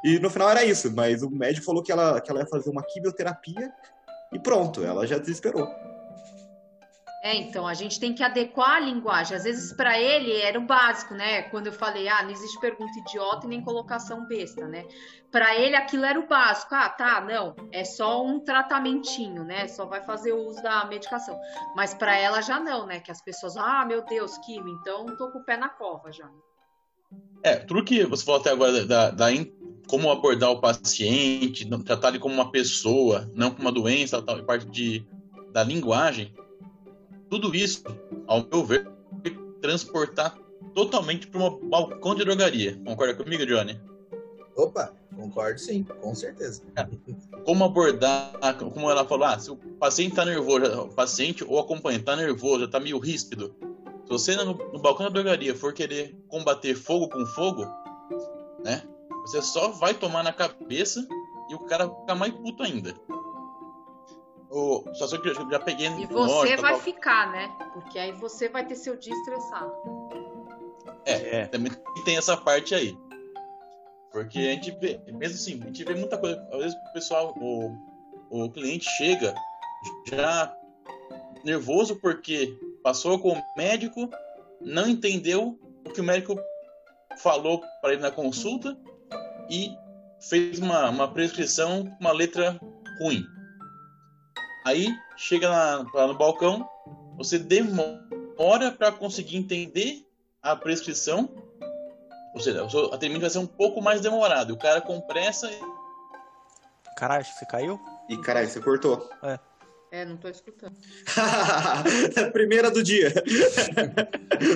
[0.04, 2.70] E no final era isso, mas o médico falou que ela, que ela ia fazer
[2.70, 3.72] uma quimioterapia
[4.32, 5.66] e pronto, ela já desesperou.
[7.28, 9.36] É, então, a gente tem que adequar a linguagem.
[9.36, 11.42] Às vezes, para ele, era o básico, né?
[11.42, 14.86] Quando eu falei, ah, não existe pergunta idiota e nem colocação besta, né?
[15.30, 16.74] Para ele, aquilo era o básico.
[16.74, 19.68] Ah, tá, não, é só um tratamentinho, né?
[19.68, 21.38] Só vai fazer o uso da medicação.
[21.76, 22.98] Mas para ela já não, né?
[22.98, 26.30] Que as pessoas, ah, meu Deus, Kimi, então tô com o pé na cova já.
[27.42, 29.26] É, tudo que você falou até agora da, da
[29.86, 34.64] como abordar o paciente, tratar ele como uma pessoa, não como uma doença, tal, parte
[34.64, 35.06] de,
[35.52, 36.32] da linguagem
[37.28, 37.82] tudo isso,
[38.26, 38.88] ao meu ver,
[39.60, 40.38] transportar
[40.74, 42.80] totalmente para um balcão de drogaria.
[42.84, 43.80] Concorda comigo, Johnny?
[44.56, 46.62] Opa, concordo sim, com certeza.
[47.44, 48.32] Como abordar,
[48.72, 52.64] como ela falou, ah, se o paciente está nervoso, o paciente ou acompanhante está nervoso,
[52.64, 53.54] está meio ríspido.
[54.04, 57.66] Se você no, no balcão da drogaria for querer combater fogo com fogo,
[58.64, 58.82] né?
[59.22, 61.06] Você só vai tomar na cabeça
[61.50, 62.94] e o cara fica mais puto ainda.
[64.50, 65.88] O, só só que eu já peguei.
[65.88, 66.80] E você vai tal.
[66.80, 67.48] ficar, né?
[67.74, 69.72] Porque aí você vai ter seu dia estressado.
[71.04, 71.72] É, é, também
[72.04, 72.96] tem essa parte aí.
[74.10, 76.40] Porque a gente vê, mesmo assim, a gente vê muita coisa.
[76.52, 77.76] Às vezes o pessoal, o,
[78.30, 79.34] o cliente chega
[80.06, 80.54] já
[81.44, 84.10] nervoso porque passou com o médico,
[84.60, 86.38] não entendeu o que o médico
[87.18, 88.76] falou para ele na consulta
[89.50, 89.70] e
[90.20, 92.58] fez uma, uma prescrição com uma letra
[93.00, 93.24] ruim.
[94.68, 96.68] Aí chega lá, lá no balcão,
[97.16, 100.06] você demora para conseguir entender
[100.42, 101.30] a prescrição,
[102.34, 104.52] ou seja, o seu atendimento vai ser um pouco mais demorado.
[104.52, 105.48] O cara com pressa.
[106.98, 107.80] Caralho, você caiu?
[108.10, 109.08] E caralho, você cortou.
[109.22, 109.38] É.
[109.90, 110.76] É, não tô escutando.
[112.34, 113.10] Primeira do dia.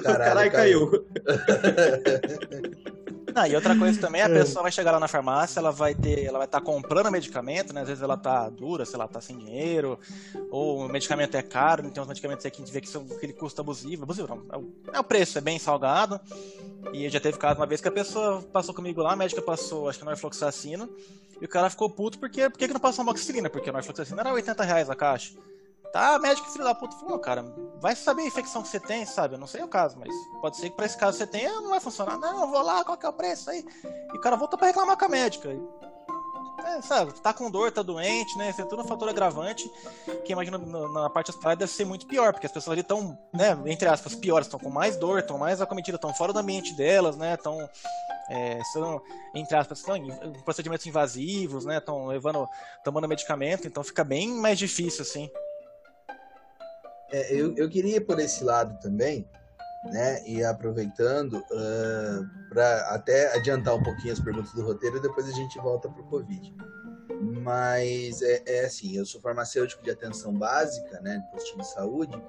[0.05, 0.91] Caralho, caiu.
[0.91, 1.07] caiu.
[3.35, 4.29] Ah, e outra coisa também, a é.
[4.29, 7.73] pessoa vai chegar lá na farmácia, ela vai ter, ela vai estar tá comprando medicamento,
[7.73, 7.83] né?
[7.83, 9.99] Às vezes ela tá dura, se ela tá sem dinheiro,
[10.51, 13.07] ou o medicamento é caro, tem uns medicamentos aí que a gente vê que são
[13.11, 16.21] aquele custo abusivo, abusivo não, é o, é o preço, é bem salgado.
[16.93, 19.89] E já teve caso uma vez que a pessoa passou comigo lá, a médica passou,
[19.89, 20.89] acho que norfloxacino,
[21.41, 23.49] e o cara ficou puto porque, por que não passou amoxicilina?
[23.49, 25.35] Porque a norfloxacina era 80 reais a caixa.
[25.93, 27.45] Tá, médico filho da puta falou, cara,
[27.79, 29.35] vai saber a infecção que você tem, sabe?
[29.35, 30.09] Eu não sei o caso, mas
[30.41, 32.19] pode ser que pra esse caso você tenha, não vai funcionar.
[32.19, 33.63] Não, vou lá, qual que é o preço aí?
[34.13, 35.51] E o cara volta pra reclamar com a médica.
[36.65, 38.49] É, sabe, tá com dor, tá doente, né?
[38.49, 39.71] Isso é tudo um fator agravante
[40.25, 43.59] que imagina na parte hospitalar deve ser muito pior, porque as pessoas ali estão, né,
[43.67, 47.17] entre aspas, piores, estão com mais dor, estão mais acometidas, estão fora do ambiente delas,
[47.17, 47.35] né?
[47.35, 47.69] Estão,
[48.31, 49.03] é, são,
[49.35, 50.11] entre aspas, estão em
[50.45, 51.79] procedimentos invasivos, né?
[51.79, 52.49] Estão levando,
[52.83, 55.31] tomando medicamento, então fica bem mais difícil, assim.
[57.13, 59.29] É, eu, eu queria ir por esse lado também,
[59.85, 60.27] né?
[60.27, 65.33] E aproveitando uh, ah, para até adiantar um pouquinho as perguntas do roteiro, depois a
[65.33, 66.55] gente volta para o Covid.
[67.43, 71.19] Mas é, é, assim, eu sou farmacêutico de atenção básica, né?
[71.19, 72.23] De postinho de saúde,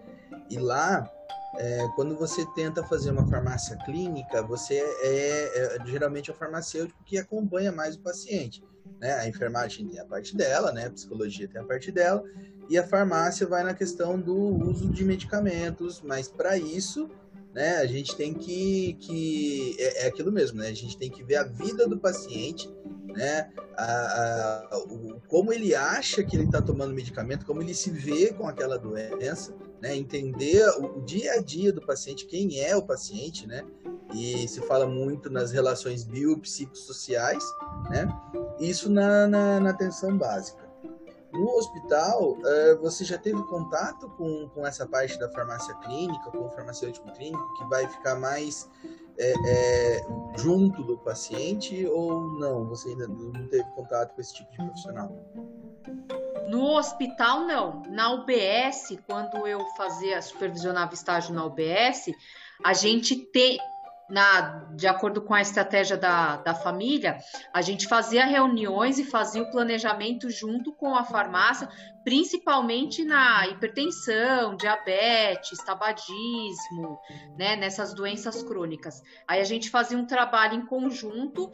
[0.49, 1.09] e lá
[1.55, 7.03] é, quando você tenta fazer uma farmácia clínica, você é, é, geralmente é o farmacêutico
[7.03, 8.63] que acompanha mais o paciente.
[8.99, 9.13] Né?
[9.13, 10.87] A enfermagem tem a parte dela, né?
[10.87, 12.23] a psicologia tem a parte dela,
[12.69, 17.09] e a farmácia vai na questão do uso de medicamentos, mas para isso,
[17.53, 20.69] né, a gente tem que, que é, é, aquilo mesmo, né?
[20.69, 22.67] A gente tem que ver a vida do paciente,
[23.07, 23.51] né?
[23.77, 28.33] A, a, o, como ele acha que ele está tomando medicamento, como ele se vê
[28.33, 29.95] com aquela doença, né?
[29.95, 33.63] Entender o, o dia a dia do paciente, quem é o paciente, né?
[34.15, 37.43] E se fala muito nas relações biopsicossociais,
[37.89, 38.07] né?
[38.59, 40.62] Isso na, na, na atenção básica.
[41.33, 46.45] No hospital, uh, você já teve contato com, com essa parte da farmácia clínica, com
[46.45, 48.69] o farmacêutico clínico, que vai ficar mais
[49.17, 50.05] é, é,
[50.37, 52.67] junto do paciente ou não?
[52.69, 55.11] Você ainda não teve contato com esse tipo de profissional?
[56.47, 57.81] No hospital, não.
[57.89, 62.11] Na UBS, quando eu fazia, supervisionava estágio na UBS,
[62.63, 63.57] a gente te,
[64.13, 67.17] na, de acordo com a estratégia da, da família,
[67.51, 71.67] a gente fazia reuniões e fazia o planejamento junto com a farmácia,
[72.03, 76.99] principalmente na hipertensão, diabetes, tabagismo,
[77.35, 79.01] né, nessas doenças crônicas.
[79.27, 81.51] Aí a gente fazia um trabalho em conjunto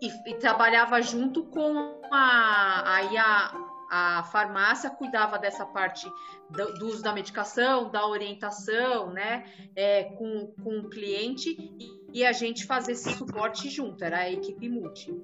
[0.00, 6.10] e, e trabalhava junto com a, aí a, a farmácia cuidava dessa parte
[6.48, 9.44] do, do uso da medicação, da orientação, né,
[9.76, 14.30] é, com, com o cliente e, e, a gente fazia esse suporte junto, era a
[14.30, 15.14] equipe multi.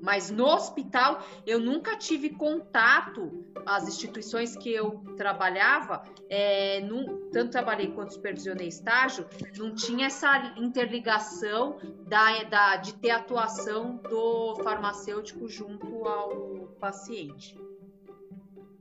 [0.00, 7.50] Mas no hospital eu nunca tive contato, as instituições que eu trabalhava, é, num, tanto
[7.50, 9.26] trabalhei quanto supervisionei estágio,
[9.58, 11.76] não tinha essa interligação
[12.06, 17.54] da, da, de ter atuação do farmacêutico junto ao paciente.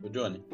[0.06, 0.46] O Johnny.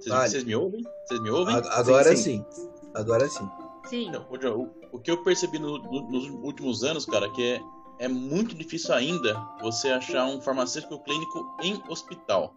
[0.00, 0.82] Vocês, me ouvem?
[1.06, 1.54] Vocês me ouvem?
[1.54, 2.44] Agora sim.
[2.50, 2.70] sim.
[2.92, 3.48] Agora sim.
[3.84, 4.08] Sim.
[4.08, 7.60] Então, o, o, o, que eu percebi no, no, nos últimos anos, cara, que é,
[8.00, 12.54] é muito difícil ainda você achar um farmacêutico clínico em hospital.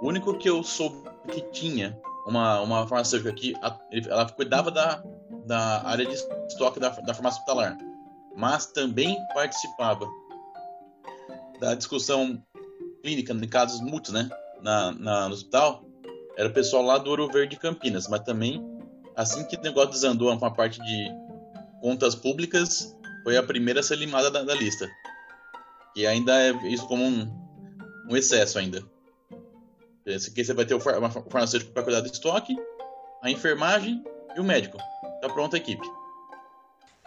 [0.00, 0.96] O único que eu soube
[1.32, 3.54] que tinha uma, uma farmacêutica que
[4.08, 5.02] ela cuidava da,
[5.44, 7.76] da área de estoque da, da farmácia hospitalar,
[8.36, 10.08] mas também participava
[11.58, 12.40] da discussão
[13.04, 14.30] clínica, em casos muitos, né?
[14.62, 15.84] Na, na, no hospital,
[16.38, 18.64] era o pessoal lá do Ouro Verde Campinas, mas também,
[19.14, 21.10] assim que o negócio desandou com a parte de
[21.82, 24.90] contas públicas, foi a primeira a ser limada da, da lista.
[25.94, 27.30] E ainda é isso como um,
[28.08, 28.82] um excesso ainda.
[30.06, 32.56] Aqui você vai ter o farmacêutico para cuidar do estoque,
[33.22, 34.02] a enfermagem
[34.34, 34.78] e o médico.
[35.20, 35.86] Tá pronta a equipe.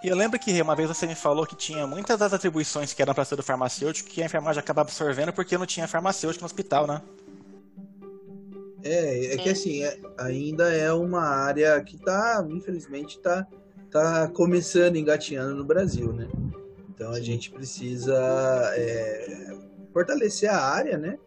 [0.03, 3.01] E eu lembro que uma vez você me falou que tinha muitas das atribuições que
[3.01, 6.45] eram para ser do farmacêutico que a enfermagem acaba absorvendo porque não tinha farmacêutico no
[6.45, 7.01] hospital, né?
[8.83, 13.47] É, é que assim, é, ainda é uma área que tá, infelizmente, tá,
[13.89, 16.27] tá começando, engatinhando no Brasil, né?
[16.89, 18.15] Então a gente precisa
[18.75, 19.57] é,
[19.91, 21.17] fortalecer a área, né?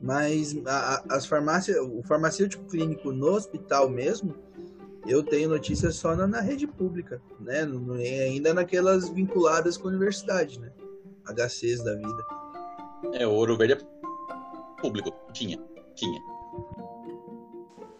[0.00, 4.34] Mas a, as farmácias, o farmacêutico clínico no hospital mesmo,
[5.06, 7.66] eu tenho notícias só na, na rede pública, né?
[8.24, 10.70] Ainda naquelas vinculadas com a universidade, né?
[11.26, 12.24] HCs da vida.
[13.12, 15.12] É, o Ouro Verde é público.
[15.32, 15.58] Tinha,
[15.94, 16.20] tinha.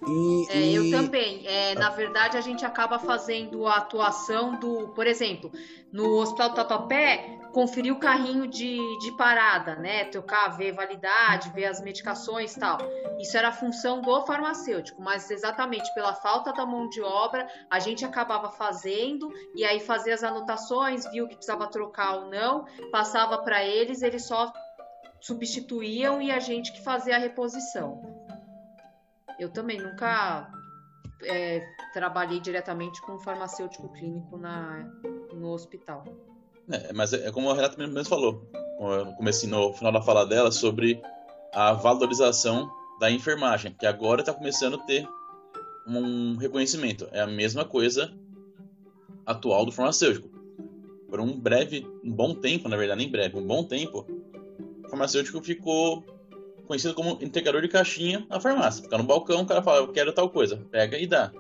[0.07, 0.75] E, é, e...
[0.75, 1.47] Eu também.
[1.47, 5.51] É, na verdade, a gente acaba fazendo a atuação do, por exemplo,
[5.93, 10.05] no Hospital Tatuapé, conferir o carrinho de, de parada, né?
[10.07, 12.79] Tocar, ver validade, ver as medicações e tal.
[13.21, 18.05] Isso era função do farmacêutico, mas exatamente pela falta da mão de obra, a gente
[18.05, 23.65] acabava fazendo e aí fazia as anotações, viu que precisava trocar ou não, passava para
[23.65, 24.53] eles, eles só
[25.21, 28.24] substituíam e a gente que fazia a reposição.
[29.39, 30.51] Eu também nunca
[31.23, 34.85] é, trabalhei diretamente com farmacêutico clínico na,
[35.33, 36.05] no hospital.
[36.71, 38.49] É, mas é, é como a Renata mesmo falou,
[39.17, 41.01] começo, no final da fala dela, sobre
[41.53, 45.07] a valorização da enfermagem, que agora está começando a ter
[45.87, 47.09] um reconhecimento.
[47.13, 48.13] É a mesma coisa
[49.27, 50.29] atual do farmacêutico.
[51.09, 54.07] Por um breve, um bom tempo, na verdade, nem breve, um bom tempo,
[54.85, 56.05] o farmacêutico ficou
[56.67, 58.83] conhecido como entregador de caixinha na farmácia.
[58.83, 61.33] Fica no balcão, o cara fala, eu quero tal coisa, pega e dá.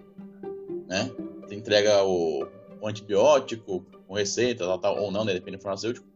[0.86, 1.10] Né?
[1.42, 2.46] Você entrega o,
[2.80, 5.32] o antibiótico, com receita, tal, tal, ou não, né?
[5.32, 6.06] depende do farmacêutico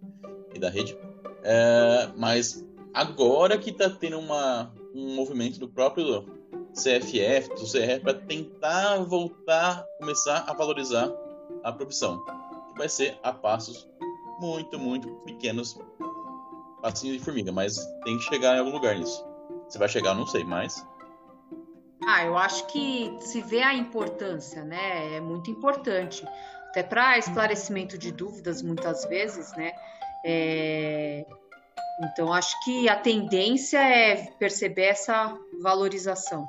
[0.55, 0.97] e da rede.
[1.43, 6.27] É, mas agora que está tendo uma, um movimento do próprio
[6.73, 11.11] CFF, do CRF, para tentar voltar, começar a valorizar
[11.65, 12.25] a profissão.
[12.69, 13.89] Que vai ser a passos
[14.41, 15.79] muito, muito pequenos
[16.81, 19.25] passinho de formiga, mas tem que chegar em algum lugar nisso.
[19.69, 20.85] Você vai chegar, não sei, mas.
[22.07, 25.17] Ah, eu acho que se vê a importância, né?
[25.17, 26.27] É muito importante.
[26.71, 29.73] Até para esclarecimento de dúvidas, muitas vezes, né?
[30.25, 31.27] É...
[32.01, 36.49] Então, acho que a tendência é perceber essa valorização.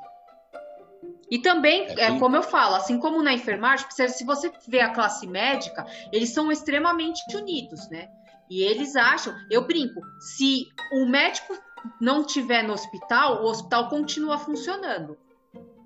[1.29, 4.89] E também, é, é como eu falo, assim como na enfermagem, se você vê a
[4.89, 8.09] classe médica, eles são extremamente unidos, né?
[8.49, 11.57] E eles acham, eu brinco, se o médico
[12.01, 15.17] não tiver no hospital, o hospital continua funcionando.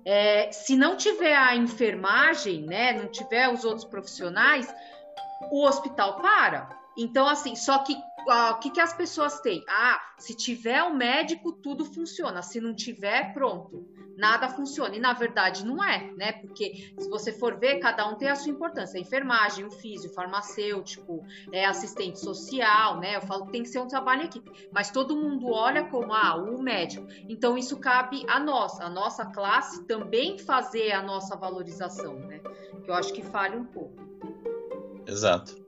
[0.04, 4.72] É, se não tiver a enfermagem, né, não tiver os outros profissionais,
[5.50, 6.68] o hospital para.
[6.96, 7.96] Então, assim, só que
[8.26, 9.62] o que, que as pessoas têm?
[9.68, 12.40] Ah, se tiver o um médico, tudo funciona.
[12.40, 14.94] Se não tiver, pronto nada funciona.
[14.96, 16.32] E na verdade não é, né?
[16.32, 18.98] Porque se você for ver, cada um tem a sua importância.
[18.98, 23.16] A enfermagem, o físico, o farmacêutico, é assistente social, né?
[23.16, 24.68] Eu falo que tem que ser um trabalho em equipe.
[24.72, 27.06] Mas todo mundo olha como ah, o médico.
[27.28, 32.40] Então isso cabe a nós, a nossa classe também fazer a nossa valorização, né?
[32.82, 34.02] Que eu acho que falha um pouco.
[35.06, 35.64] Exato.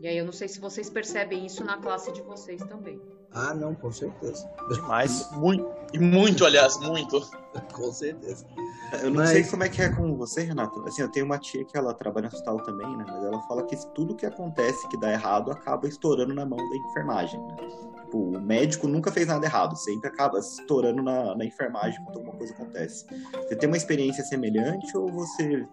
[0.00, 3.00] E aí eu não sei se vocês percebem isso na classe de vocês também.
[3.32, 4.50] Ah, não, com certeza.
[4.72, 5.30] Demais.
[5.32, 7.20] muito, e muito, aliás, muito.
[7.72, 8.44] com certeza.
[9.02, 9.30] Eu não Mas...
[9.30, 10.84] sei como é que é com você, Renato.
[10.86, 13.04] Assim, eu tenho uma tia que ela trabalha no hospital também, né?
[13.06, 16.76] Mas ela fala que tudo que acontece que dá errado acaba estourando na mão da
[16.76, 17.56] enfermagem, né?
[18.04, 22.36] Tipo, o médico nunca fez nada errado, sempre acaba estourando na, na enfermagem quando alguma
[22.36, 23.06] coisa acontece.
[23.32, 25.64] Você tem uma experiência semelhante ou você,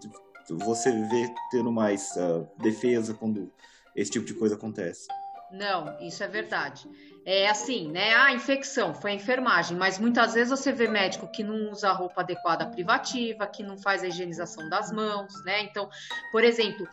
[0.47, 3.51] você vê tendo mais uh, defesa quando
[3.95, 5.07] esse tipo de coisa acontece?
[5.51, 6.87] Não, isso é verdade
[7.29, 8.15] é assim, né?
[8.15, 11.91] A infecção foi a enfermagem, mas muitas vezes você vê médico que não usa a
[11.91, 15.61] roupa adequada privativa, que não faz a higienização das mãos, né?
[15.63, 15.89] Então,
[16.31, 16.87] por exemplo,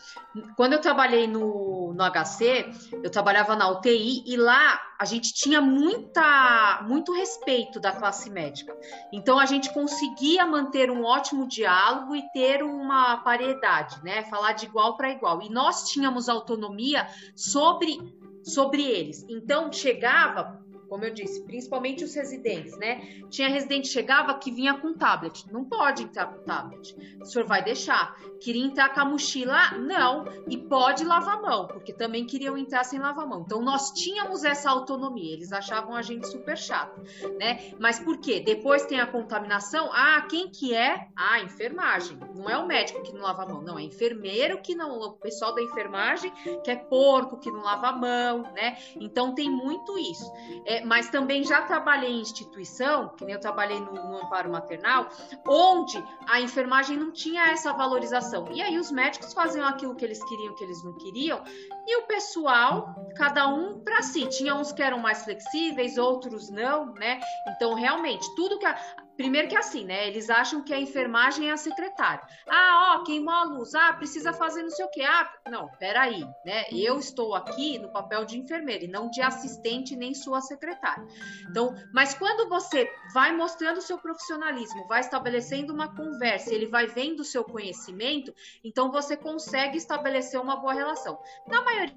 [0.56, 2.68] quando eu trabalhei no, no HC,
[3.00, 8.76] eu trabalhava na UTI e lá a gente tinha muita, muito respeito da classe médica.
[9.12, 14.24] Então, a gente conseguia manter um ótimo diálogo e ter uma paridade, né?
[14.24, 15.40] Falar de igual para igual.
[15.42, 19.24] E nós tínhamos autonomia sobre sobre eles.
[19.28, 20.63] Então, chegava,
[20.94, 23.18] como eu disse, principalmente os residentes, né?
[23.28, 25.44] Tinha residente chegava que vinha com tablet.
[25.52, 26.94] Não pode entrar com tablet.
[27.20, 28.16] O senhor vai deixar.
[28.40, 29.72] Queria entrar com a mochila?
[29.72, 30.24] Não.
[30.48, 33.42] E pode lavar a mão, porque também queriam entrar sem lavar a mão.
[33.44, 35.32] Então, nós tínhamos essa autonomia.
[35.32, 37.02] Eles achavam a gente super chato,
[37.40, 37.72] né?
[37.80, 38.38] Mas por quê?
[38.38, 39.90] Depois tem a contaminação.
[39.92, 41.08] Ah, quem que é?
[41.16, 42.16] Ah, enfermagem.
[42.36, 43.62] Não é o médico que não lava a mão.
[43.62, 45.00] Não, é enfermeiro que não...
[45.00, 48.78] O pessoal da enfermagem que é porco, que não lava a mão, né?
[48.94, 50.32] Então, tem muito isso.
[50.64, 55.08] É, mas também já trabalhei em instituição, que nem eu trabalhei no, no amparo maternal,
[55.46, 58.48] onde a enfermagem não tinha essa valorização.
[58.52, 61.42] E aí os médicos faziam aquilo que eles queriam, que eles não queriam,
[61.86, 64.26] e o pessoal, cada um para si.
[64.26, 67.20] Tinha uns que eram mais flexíveis, outros não, né?
[67.48, 68.76] Então, realmente, tudo que a,
[69.16, 70.08] Primeiro que é assim, né?
[70.08, 72.26] Eles acham que a enfermagem é a secretária.
[72.48, 73.74] Ah, ó, queimou a luz.
[73.74, 75.02] Ah, precisa fazer não sei o quê.
[75.02, 76.64] Ah, não, peraí, né?
[76.72, 81.06] Eu estou aqui no papel de enfermeira e não de assistente nem sua secretária.
[81.48, 86.86] Então, mas quando você vai mostrando o seu profissionalismo, vai estabelecendo uma conversa, ele vai
[86.86, 88.34] vendo o seu conhecimento,
[88.64, 91.18] então você consegue estabelecer uma boa relação.
[91.46, 91.94] Na maioria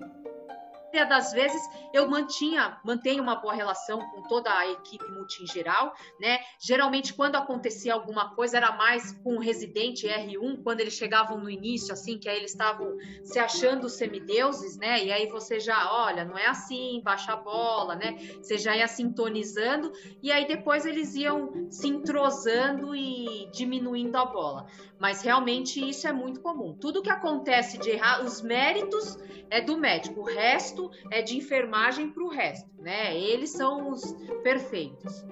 [0.91, 1.61] das vezes
[1.93, 6.39] eu mantinha, mantenho uma boa relação com toda a equipe multi em geral, né?
[6.59, 11.49] Geralmente quando acontecia alguma coisa era mais com o residente R1, quando eles chegavam no
[11.49, 15.03] início, assim, que aí eles estavam se achando semideuses, né?
[15.03, 18.17] E aí você já, olha, não é assim, baixa a bola, né?
[18.41, 24.65] Você já ia sintonizando e aí depois eles iam se entrosando e diminuindo a bola.
[24.99, 26.75] Mas realmente isso é muito comum.
[26.79, 29.17] Tudo que acontece de errar, os méritos
[29.49, 30.76] é do médico, o resto
[31.11, 33.17] é de enfermagem para o resto, né?
[33.17, 34.03] Eles são os
[34.43, 35.25] perfeitos.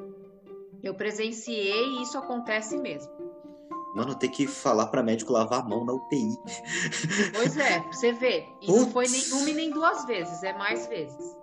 [0.83, 3.11] Eu presenciei e isso acontece mesmo.
[3.95, 6.35] Mano, tem que falar para médico lavar a mão na UTI.
[7.33, 8.45] Pois é, você vê.
[8.61, 8.81] E Putz.
[8.81, 11.35] não foi nem uma e nem duas vezes, é mais vezes.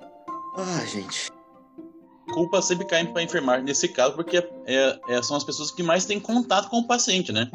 [0.57, 1.31] Ah, gente.
[2.33, 4.37] Culpa sempre cai para enfermar nesse caso, porque
[4.67, 7.51] é, é, são as pessoas que mais têm contato com o paciente, né?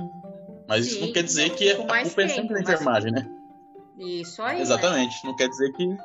[0.68, 3.30] Mas Sim, isso não quer dizer que a culpa é sempre da enfermagem, né?
[3.98, 4.62] Isso aí.
[4.62, 5.16] Exatamente.
[5.16, 5.22] Né?
[5.26, 5.98] Não quer dizer que.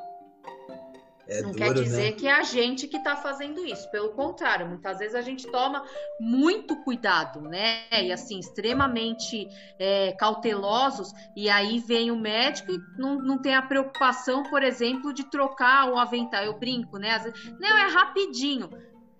[1.27, 2.11] É não duro, quer dizer né?
[2.11, 3.89] que é a gente que está fazendo isso.
[3.91, 5.83] Pelo contrário, muitas vezes a gente toma
[6.19, 7.83] muito cuidado, né?
[7.91, 9.47] E assim, extremamente
[9.79, 11.13] é, cautelosos.
[11.35, 15.89] E aí vem o médico e não, não tem a preocupação, por exemplo, de trocar
[15.89, 16.43] o avental.
[16.43, 17.17] Eu brinco, né?
[17.19, 18.69] Vezes, não, é rapidinho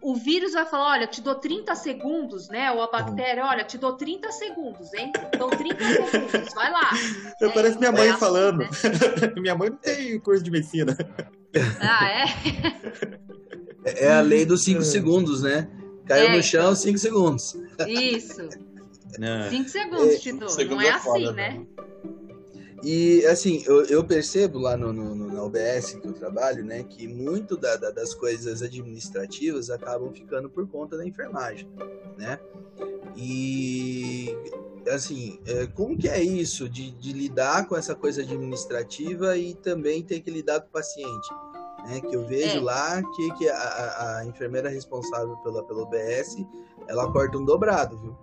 [0.04, 2.72] o vírus vai falar, olha, te dou 30 segundos, né?
[2.72, 5.12] Ou a bactéria, olha, te dou 30 segundos, hein?
[5.34, 6.92] Então 30 segundos, vai lá.
[7.40, 8.60] Eu é, parece minha mãe é falando.
[8.60, 8.70] né?
[9.40, 10.98] minha mãe não tem curso de medicina.
[11.80, 12.26] Ah, é?
[13.86, 15.70] É a lei dos 5 segundos, né?
[16.06, 17.56] Caiu é, no chão, 5 segundos.
[17.88, 18.50] Isso.
[19.50, 20.50] 5 segundos te dou.
[20.66, 21.50] Não é, é assim, foda, né?
[21.50, 21.66] né?
[22.84, 26.84] E assim, eu, eu percebo lá no, no, no, na OBS que eu trabalho, né,
[26.84, 31.70] que muito da, da, das coisas administrativas acabam ficando por conta da enfermagem,
[32.18, 32.38] né?
[33.16, 34.36] E
[34.90, 40.04] assim, é, como que é isso de, de lidar com essa coisa administrativa e também
[40.04, 41.30] ter que lidar com o paciente?
[41.88, 42.62] Né, que eu vejo é.
[42.62, 46.38] lá que, que a, a, enfermeira responsável pela, pela OBS,
[46.88, 48.18] ela corta um dobrado, viu?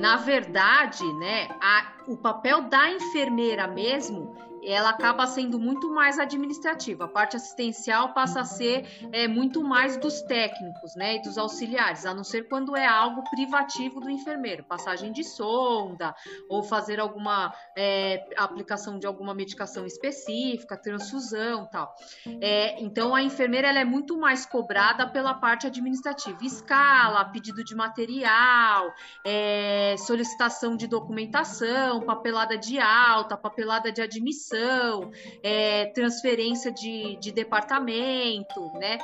[0.00, 4.34] Na verdade, né, a, o papel da enfermeira mesmo
[4.64, 7.04] ela acaba sendo muito mais administrativa.
[7.04, 12.04] A parte assistencial passa a ser é, muito mais dos técnicos, né, e dos auxiliares,
[12.06, 16.14] a não ser quando é algo privativo do enfermeiro, passagem de sonda
[16.48, 21.94] ou fazer alguma é, aplicação de alguma medicação específica, transfusão, tal.
[22.40, 27.74] É, então a enfermeira ela é muito mais cobrada pela parte administrativa, escala, pedido de
[27.74, 28.92] material,
[29.24, 34.49] é, solicitação de documentação, papelada de alta, papelada de admissão
[35.42, 38.98] é, transferência de, de departamento, né?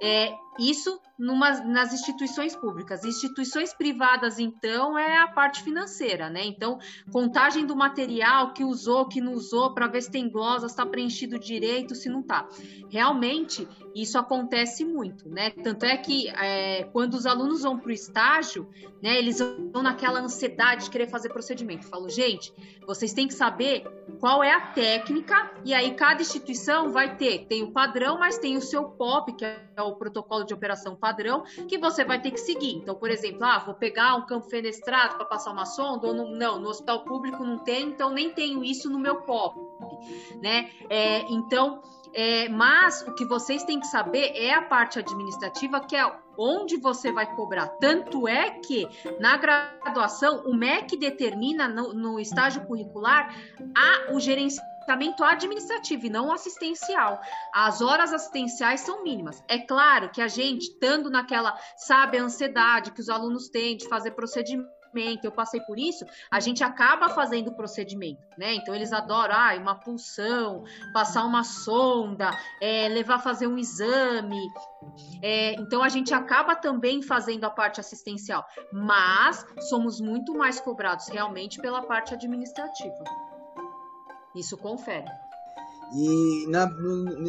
[0.00, 3.04] É, isso numa, nas instituições públicas.
[3.04, 6.44] Instituições privadas, então, é a parte financeira, né?
[6.44, 6.78] Então,
[7.10, 11.38] contagem do material que usou, que não usou, para ver se tem glosa, está preenchido
[11.38, 12.48] direito, se não está.
[12.90, 15.50] Realmente, isso acontece muito, né?
[15.50, 18.68] Tanto é que é, quando os alunos vão para o estágio,
[19.02, 21.86] né, eles vão naquela ansiedade de querer fazer procedimento.
[21.86, 22.52] Eu falo, gente,
[22.86, 23.84] vocês têm que saber
[24.18, 28.56] qual é a técnica, e aí cada instituição vai ter, tem o padrão, mas tem
[28.56, 32.40] o seu POP, que é o protocolo de operação padrão, que você vai ter que
[32.40, 32.76] seguir.
[32.76, 36.30] Então, por exemplo, ah, vou pegar um campo fenestrado para passar uma sonda, ou no,
[36.36, 39.58] não, no hospital público não tem, então nem tenho isso no meu POP,
[40.40, 40.70] né?
[40.90, 41.82] É, então,
[42.14, 46.04] é, mas o que vocês têm que saber é a parte administrativa, que é
[46.36, 47.66] onde você vai cobrar.
[47.78, 48.86] Tanto é que
[49.20, 53.34] na graduação o MEC determina no, no estágio curricular
[53.76, 54.71] a, o gerenciamento
[55.24, 57.20] administrativo e não assistencial.
[57.54, 59.42] As horas assistenciais são mínimas.
[59.48, 63.88] É claro que a gente, estando naquela, sabe, a ansiedade que os alunos têm de
[63.88, 68.54] fazer procedimento procedimento, eu passei por isso, a gente acaba fazendo o procedimento, né?
[68.54, 72.30] Então eles adoram ah, uma pulsão, passar uma sonda,
[72.60, 74.40] é, levar a fazer um exame.
[75.22, 81.08] É, então a gente acaba também fazendo a parte assistencial, mas somos muito mais cobrados
[81.08, 83.02] realmente pela parte administrativa.
[84.34, 85.10] Isso confere.
[85.94, 86.66] E na,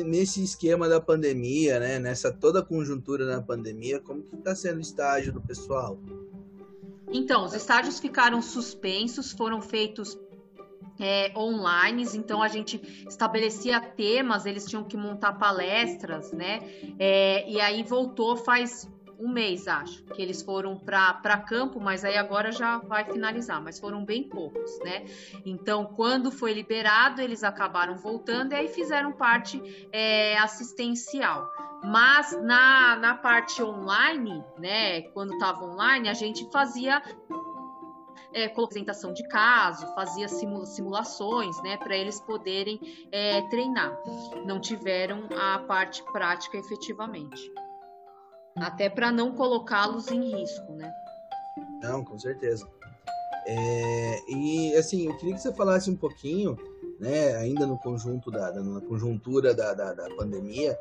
[0.05, 4.77] nesse esquema da pandemia, né, nessa toda a conjuntura da pandemia, como que está sendo
[4.77, 5.99] o estágio do pessoal?
[7.11, 10.17] Então, os estágios ficaram suspensos, foram feitos
[10.99, 16.61] é, online, então a gente estabelecia temas, eles tinham que montar palestras, né?
[16.97, 18.89] É, e aí voltou faz
[19.23, 23.79] um mês, acho, que eles foram para campo, mas aí agora já vai finalizar, mas
[23.79, 25.05] foram bem poucos, né?
[25.45, 31.49] Então, quando foi liberado, eles acabaram voltando e aí fizeram parte é, assistencial.
[31.81, 37.01] Mas na, na parte online, né, quando estava online, a gente fazia
[38.33, 43.97] é, apresentação de caso, fazia simula simulações, né, para eles poderem é, treinar.
[44.45, 47.51] Não tiveram a parte prática efetivamente
[48.55, 50.93] até para não colocá-los em risco, né?
[51.81, 52.67] Não, com certeza.
[53.45, 56.57] É, e assim, eu queria que você falasse um pouquinho,
[56.99, 60.77] né, ainda no conjunto da, na conjuntura da, da, da pandemia,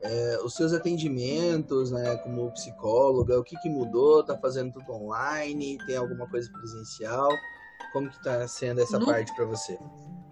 [0.00, 4.22] é, os seus atendimentos, né, como psicóloga, o que, que mudou?
[4.22, 5.78] Tá fazendo tudo online?
[5.86, 7.30] Tem alguma coisa presencial?
[7.92, 9.06] Como que tá sendo essa no...
[9.06, 9.78] parte para você?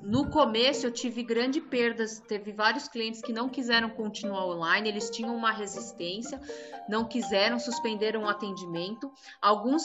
[0.05, 5.09] No começo eu tive grande perdas, teve vários clientes que não quiseram continuar online, eles
[5.09, 6.38] tinham uma resistência,
[6.86, 9.11] não quiseram, suspenderam o atendimento.
[9.40, 9.82] Alguns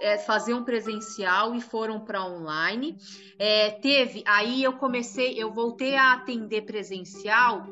[0.00, 2.96] é, faziam presencial e foram para online.
[3.40, 7.66] É, teve, aí eu comecei, eu voltei a atender presencial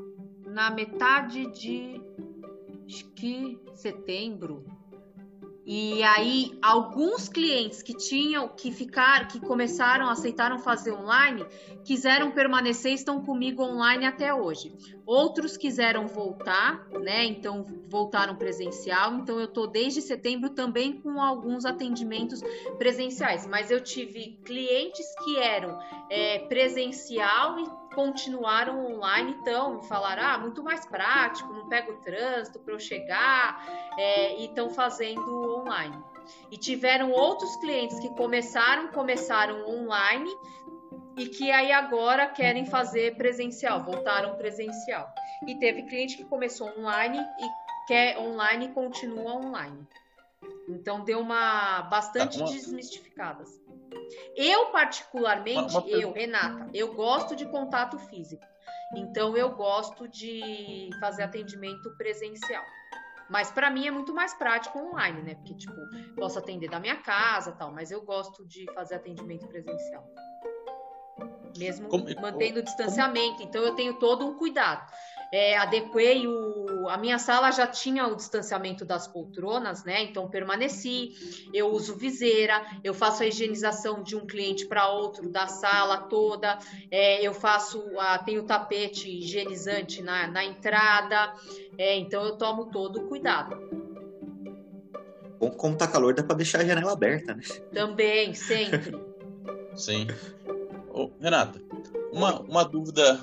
[0.46, 2.00] na metade de
[2.86, 4.64] acho que setembro,
[5.66, 11.46] e aí, alguns clientes que tinham, que ficaram, que começaram, aceitaram fazer online,
[11.82, 14.74] quiseram permanecer, estão comigo online até hoje.
[15.06, 17.24] Outros quiseram voltar, né?
[17.24, 19.14] Então voltaram presencial.
[19.14, 22.40] Então eu tô desde setembro também com alguns atendimentos
[22.78, 23.46] presenciais.
[23.46, 25.78] Mas eu tive clientes que eram
[26.08, 31.96] é, presencial e continuaram online, então me falaram, ah, muito mais prático, não pego o
[31.96, 33.64] trânsito para eu chegar,
[33.96, 35.96] é, e estão fazendo online.
[36.50, 40.30] E tiveram outros clientes que começaram, começaram online
[41.16, 45.12] e que aí agora querem fazer presencial, voltaram presencial.
[45.46, 49.86] E teve cliente que começou online e quer online e continua online.
[50.68, 52.52] Então deu uma bastante tá, uma...
[52.52, 53.44] desmistificada.
[54.36, 55.88] Eu, particularmente, uma...
[55.88, 58.44] eu, Renata, eu gosto de contato físico.
[58.96, 62.64] Então, eu gosto de fazer atendimento presencial.
[63.28, 65.34] Mas para mim é muito mais prático online, né?
[65.34, 65.74] Porque, tipo,
[66.14, 70.06] posso atender da minha casa tal, mas eu gosto de fazer atendimento presencial.
[71.56, 73.36] Mesmo como, mantendo o distanciamento.
[73.36, 73.48] Como...
[73.48, 74.84] Então, eu tenho todo um cuidado
[75.34, 76.88] é, adequei o.
[76.88, 80.00] A minha sala já tinha o distanciamento das poltronas, né?
[80.04, 81.10] Então permaneci.
[81.52, 86.56] Eu uso viseira, eu faço a higienização de um cliente para outro da sala toda.
[86.88, 91.34] É, eu faço, a, tenho tapete higienizante na, na entrada.
[91.76, 93.58] É, então eu tomo todo o cuidado.
[95.56, 97.42] Como tá calor, dá para deixar a janela aberta, né?
[97.72, 98.96] Também, sempre.
[99.74, 100.06] Sim.
[100.94, 101.60] Ô, Renata,
[102.12, 103.20] uma, uma dúvida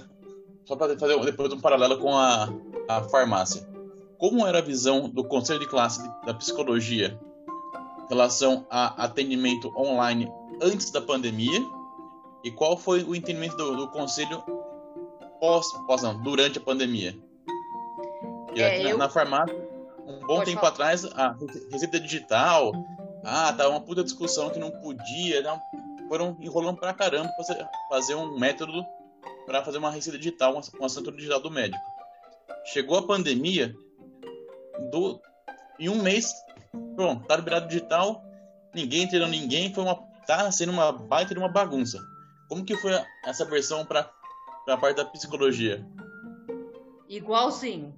[0.66, 2.50] só para fazer depois um paralelo com a,
[2.90, 3.66] a farmácia.
[4.18, 7.18] Como era a visão do conselho de classe da psicologia
[8.06, 10.30] em relação a atendimento online
[10.62, 11.66] antes da pandemia?
[12.44, 14.44] E qual foi o entendimento do, do conselho
[15.40, 17.18] pós, pós não, durante a pandemia?
[18.54, 18.98] E é, aqui eu...
[18.98, 19.56] na, na, farmácia,
[20.06, 20.74] um bom Pode tempo falar.
[20.74, 21.38] atrás, a
[21.72, 22.74] receita digital,
[23.24, 25.62] ah, tava uma puta discussão que não podia, não,
[26.12, 28.86] foram enrolando pra caramba pra fazer um método
[29.46, 31.82] para fazer uma receita digital, uma, uma assinatura digital do médico.
[32.66, 33.74] Chegou a pandemia,
[34.92, 35.22] do,
[35.80, 36.34] em um mês,
[36.98, 38.22] pronto, tá liberado digital,
[38.76, 39.96] ninguém entendeu ninguém, foi uma,
[40.28, 41.98] tá sendo uma baita de uma bagunça.
[42.50, 42.92] Como que foi
[43.24, 44.12] essa versão para
[44.68, 45.82] a parte da psicologia?
[47.08, 47.96] Igualzinho.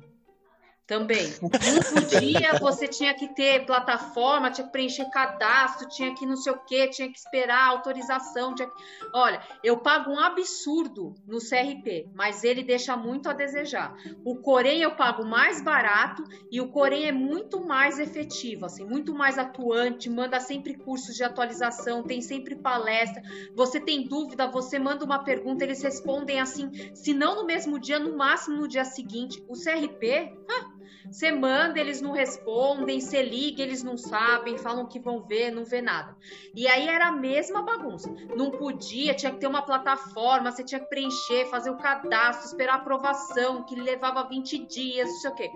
[0.85, 1.33] Também.
[1.41, 6.51] Não podia, você tinha que ter plataforma, tinha que preencher cadastro, tinha que não sei
[6.51, 8.53] o quê, tinha que esperar autorização.
[8.53, 8.73] Tinha que...
[9.13, 13.95] Olha, eu pago um absurdo no CRP, mas ele deixa muito a desejar.
[14.25, 19.13] O Corém eu pago mais barato e o Corém é muito mais efetivo, assim, muito
[19.13, 23.23] mais atuante, manda sempre cursos de atualização, tem sempre palestra.
[23.55, 27.99] Você tem dúvida, você manda uma pergunta, eles respondem assim, se não no mesmo dia,
[27.99, 29.43] no máximo no dia seguinte.
[29.47, 30.73] O CRP, ah,
[31.09, 35.63] você manda, eles não respondem, você liga, eles não sabem, falam que vão ver, não
[35.63, 36.15] vê nada.
[36.55, 38.09] E aí era a mesma bagunça.
[38.35, 42.73] Não podia, tinha que ter uma plataforma, você tinha que preencher, fazer o cadastro, esperar
[42.73, 45.51] a aprovação, que levava 20 dias, não sei o quê.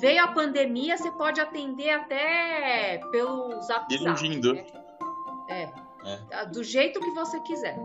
[0.00, 3.92] Veio a pandemia, você pode atender até pelo zap.
[3.92, 4.54] Iludindo.
[4.54, 4.66] Né?
[5.48, 5.68] É.
[6.30, 6.46] é.
[6.46, 7.76] Do jeito que você quiser.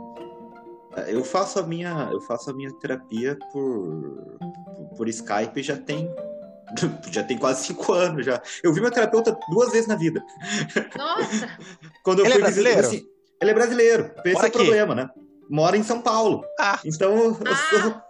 [1.07, 4.37] Eu faço a minha, eu faço a minha terapia por,
[4.95, 6.09] por Skype já tem
[7.11, 8.41] já tem quase cinco anos já.
[8.63, 10.23] Eu vi meu terapeuta duas vezes na vida.
[10.97, 11.49] Nossa!
[12.03, 12.77] Quando eu ele fui é brasileiro?
[12.81, 13.09] Visitar, assim,
[13.41, 14.11] ele é brasileiro.
[14.25, 15.09] Esse Mora é o problema, né?
[15.49, 16.43] Mora em São Paulo.
[16.59, 16.79] Ah.
[16.85, 17.55] Então, eu Ah.
[17.81, 18.05] sou-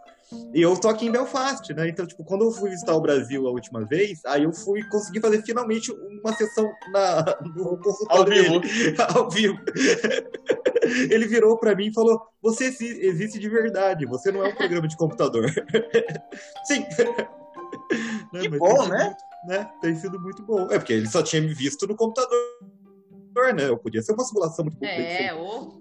[0.53, 1.87] e eu tô aqui em Belfast, né?
[1.87, 5.21] Então, tipo, quando eu fui visitar o Brasil a última vez, aí eu fui conseguir
[5.21, 7.23] fazer finalmente uma sessão na,
[7.55, 8.59] no consultório Ao vivo.
[8.59, 8.95] dele.
[9.15, 9.57] Ao vivo.
[11.11, 14.55] Ele virou pra mim e falou: Você exi- existe de verdade, você não é um
[14.55, 15.45] programa de computador.
[16.65, 16.85] Sim.
[18.33, 19.03] Né, Que mas bom, tem sido né?
[19.05, 19.71] muito- né?
[19.81, 20.71] Tem sido muito bom.
[20.71, 22.39] É porque ele só tinha me visto no computador,
[23.55, 23.67] né?
[23.69, 25.23] Eu podia ser uma simulação muito complexa.
[25.23, 25.73] É, ô.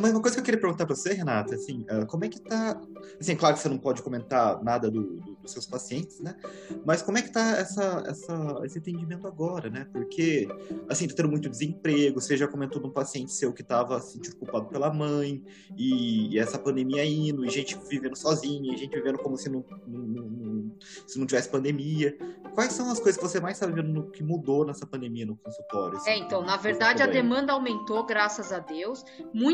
[0.00, 2.40] Mas uma coisa que eu queria perguntar pra você, Renata, assim, ah, como é que
[2.40, 2.80] tá.
[3.20, 6.34] Assim, claro que você não pode comentar nada do- do- dos seus pacientes, né?
[6.84, 9.86] Mas como é que tá essa, essa, esse atendimento agora, né?
[9.92, 10.48] Porque,
[10.88, 14.12] assim, tá tendo muito desemprego, você já comentou de um paciente seu que tava se
[14.12, 15.42] sentindo culpado pela mãe,
[15.76, 19.64] e, e essa pandemia indo, e gente vivendo sozinha, e gente vivendo como se não,
[19.86, 20.72] não- não-
[21.06, 22.16] se não tivesse pandemia.
[22.54, 25.96] Quais são as coisas que você mais tá vendo que mudou nessa pandemia no consultório?
[25.96, 29.04] assim, É, então, na verdade, a demanda aumentou, graças a Deus.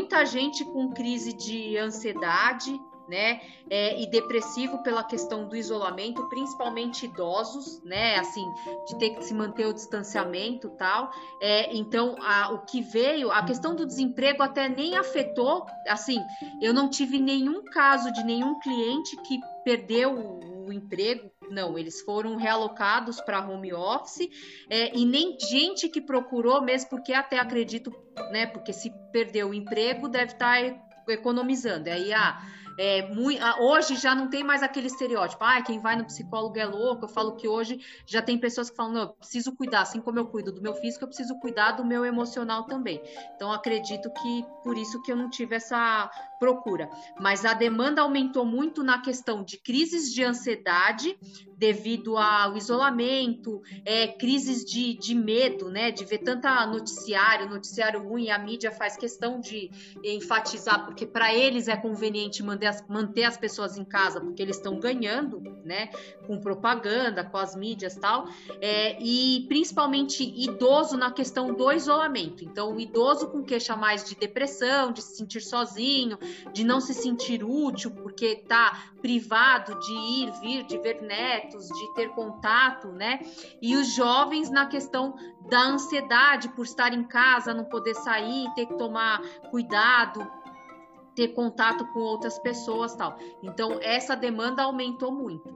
[0.01, 2.71] Muita gente com crise de ansiedade,
[3.07, 3.39] né?
[3.69, 8.17] é, e depressivo pela questão do isolamento, principalmente idosos, né?
[8.17, 8.43] Assim,
[8.87, 11.11] de ter que se manter o distanciamento tal.
[11.39, 15.67] É, então, a- o que veio, a questão do desemprego até nem afetou.
[15.87, 16.17] Assim,
[16.59, 21.29] eu não tive nenhum caso de nenhum cliente que perdeu o, o emprego.
[21.51, 24.29] Não, eles foram realocados para home office
[24.69, 27.91] é, e nem gente que procurou, mesmo porque até acredito,
[28.31, 28.45] né?
[28.47, 30.59] Porque se perdeu o emprego, deve estar
[31.07, 31.89] economizando.
[31.89, 32.41] Aí, ah,
[32.77, 36.57] é, mui- ah, hoje já não tem mais aquele estereótipo, ah, quem vai no psicólogo
[36.57, 37.05] é louco.
[37.05, 40.19] Eu falo que hoje já tem pessoas que falam, não, eu preciso cuidar, assim como
[40.19, 43.01] eu cuido do meu físico, eu preciso cuidar do meu emocional também.
[43.35, 46.09] Então, acredito que por isso que eu não tive essa
[46.39, 46.89] procura.
[47.19, 51.15] Mas a demanda aumentou muito na questão de crises de ansiedade
[51.55, 55.91] devido ao isolamento, é, crises de, de medo, né?
[55.91, 59.69] De ver tanta noticiário, noticiário ruim, a mídia faz questão de
[60.03, 64.57] enfatizar, porque para eles é conveniente manter as, manter as pessoas em casa, porque eles
[64.57, 65.89] estão ganhando, né?
[66.25, 68.27] Com propaganda, com as mídias tal.
[68.59, 72.43] É, e principalmente idoso na questão do isolamento.
[72.43, 76.17] Então, o idoso com queixa mais de depressão, de se sentir sozinho,
[76.53, 81.93] de não se sentir útil, porque tá privado de ir, vir, de ver netos, de
[81.95, 83.19] ter contato, né?
[83.61, 85.15] E os jovens na questão
[85.49, 90.25] da ansiedade por estar em casa, não poder sair, ter que tomar cuidado,
[91.15, 93.17] ter contato com outras pessoas, tal.
[93.43, 95.53] Então essa demanda aumentou muito.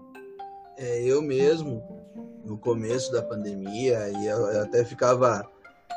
[0.77, 1.81] É, eu mesmo,
[2.43, 5.49] no começo da pandemia, e eu, eu até ficava.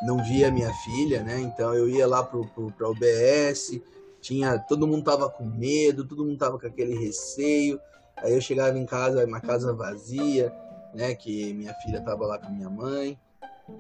[0.07, 1.41] Não via minha filha, né?
[1.41, 3.81] Então eu ia lá pro, pro, pra UBS,
[4.21, 4.57] tinha.
[4.59, 7.81] Todo mundo tava com medo, todo mundo tava com aquele receio.
[8.19, 10.53] Aí eu chegava em casa, uma casa vazia,
[10.95, 11.15] né?
[11.17, 13.19] Que minha filha tava lá com minha mãe.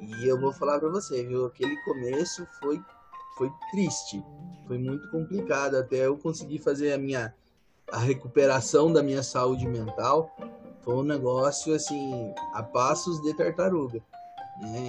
[0.01, 1.47] E eu vou falar pra você, viu?
[1.47, 2.81] Aquele começo foi,
[3.39, 4.23] foi triste.
[4.67, 7.35] Foi muito complicado até eu conseguir fazer a minha
[7.91, 10.31] a recuperação da minha saúde mental
[10.83, 14.03] foi um negócio assim a passos de tartaruga,
[14.61, 14.89] né?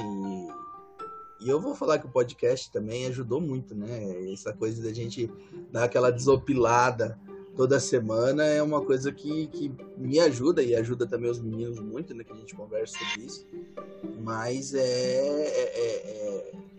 [1.41, 4.31] E, e eu vou falar que o podcast também ajudou muito, né?
[4.31, 5.31] Essa coisa da gente
[5.71, 7.19] dar aquela desopilada
[7.55, 12.13] toda semana é uma coisa que, que me ajuda e ajuda também os meninos muito,
[12.13, 12.23] né?
[12.23, 13.45] Que a gente conversa sobre isso.
[14.21, 16.51] Mas é, é, é-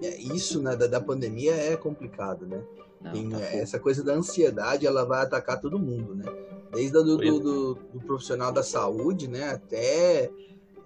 [0.00, 2.62] isso né, da, da pandemia é complicado, né?
[3.00, 6.24] Não, Tem, tá é, essa coisa da ansiedade, ela vai atacar todo mundo, né?
[6.72, 9.50] Desde a do, do, do- do profissional da saúde, né?
[9.50, 10.30] Até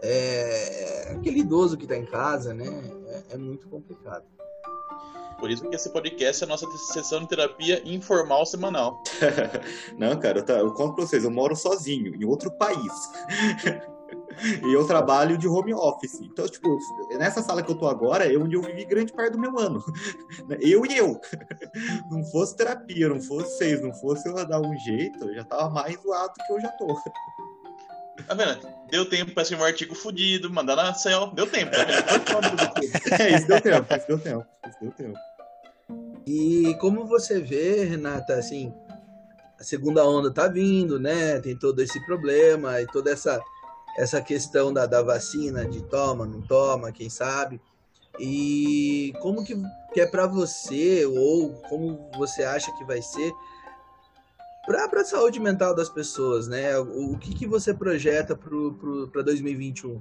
[0.02, 2.66] é, aquele idoso que tá em casa, né?
[3.30, 4.24] É, é muito complicado.
[5.38, 9.02] Por isso que esse podcast é a nossa sessão de terapia informal semanal.
[9.98, 12.92] Não, cara, eu, tá- eu conto pra vocês, eu moro sozinho, em outro país.
[14.66, 16.20] e eu trabalho de home office.
[16.20, 16.78] Então, tipo,
[17.18, 19.82] nessa sala que eu tô agora, é onde eu vivi grande parte do meu ano.
[20.61, 21.20] Eu e eu.
[22.11, 25.68] Não fosse terapia, não fosse vocês, não fosse eu dar um jeito, eu já tava
[25.70, 26.86] mais zoado que eu já tô.
[28.26, 28.61] Tá vendo?
[28.91, 31.30] Deu tempo pra escrever um artigo fudido, mandar na céu.
[31.34, 33.22] Deu tempo, tá vendo?
[33.22, 35.18] É, isso deu tempo, isso deu tempo, isso deu tempo.
[36.26, 38.72] E como você vê, Renata, assim,
[39.59, 41.41] a segunda onda tá vindo, né?
[41.41, 43.41] Tem todo esse problema e toda essa,
[44.01, 47.61] essa questão da, da vacina, de toma, não toma, quem sabe.
[48.18, 49.55] E como que,
[49.92, 53.30] que é para você, ou como você acha que vai ser
[54.64, 56.78] para a saúde mental das pessoas, né?
[56.78, 60.01] O, o que, que você projeta para 2021?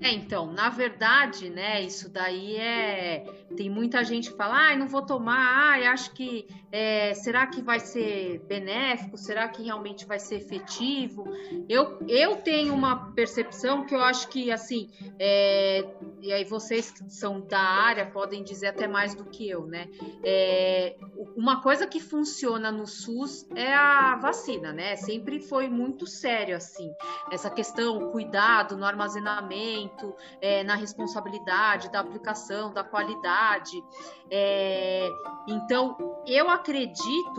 [0.00, 3.24] É, então, na verdade, né, isso daí é.
[3.56, 6.48] Tem muita gente que fala, ah, não vou tomar, ah, acho que.
[6.72, 9.18] É, será que vai ser benéfico?
[9.18, 11.22] Será que realmente vai ser efetivo?
[11.68, 15.84] Eu, eu tenho uma percepção que eu acho que, assim, é,
[16.22, 19.86] e aí vocês que são da área podem dizer até mais do que eu, né?
[20.24, 20.96] É,
[21.36, 24.96] uma coisa que funciona no SUS é a vacina, né?
[24.96, 26.90] Sempre foi muito sério, assim,
[27.30, 33.82] essa questão, cuidado no armazenamento é, na responsabilidade da aplicação, da qualidade.
[34.30, 35.06] É,
[35.46, 36.61] então, eu acredito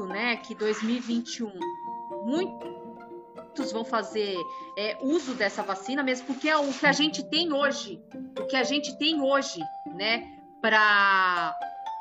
[0.06, 1.52] né, que 2021
[2.26, 4.38] muitos vão fazer
[4.78, 8.02] é, uso dessa vacina mesmo, porque é o que a gente tem hoje,
[8.40, 9.60] o que a gente tem hoje,
[9.96, 11.56] né, para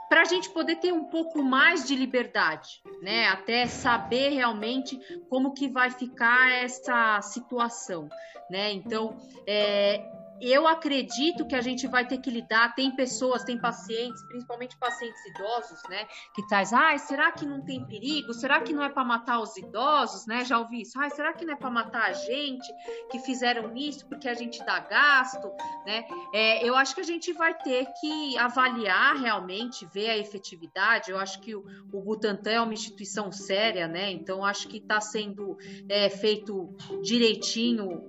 [0.08, 3.28] para a gente poder ter um pouco mais de liberdade, né?
[3.28, 5.00] Até saber realmente
[5.30, 8.10] como que vai ficar essa situação,
[8.50, 8.72] né?
[8.72, 9.16] Então,
[9.46, 10.04] é,
[10.40, 12.74] eu acredito que a gente vai ter que lidar.
[12.74, 16.06] Tem pessoas, tem pacientes, principalmente pacientes idosos, né?
[16.34, 18.32] Que traz, ai, será que não tem perigo?
[18.32, 20.44] Será que não é para matar os idosos, né?
[20.44, 20.98] Já ouvi isso.
[20.98, 22.66] Ai, será que não é para matar a gente
[23.10, 25.52] que fizeram isso porque a gente dá gasto,
[25.86, 26.04] né?
[26.32, 31.10] É, eu acho que a gente vai ter que avaliar realmente, ver a efetividade.
[31.10, 34.10] Eu acho que o, Butantan é uma instituição séria, né?
[34.10, 35.56] Então acho que está sendo
[35.88, 38.02] é, feito direitinho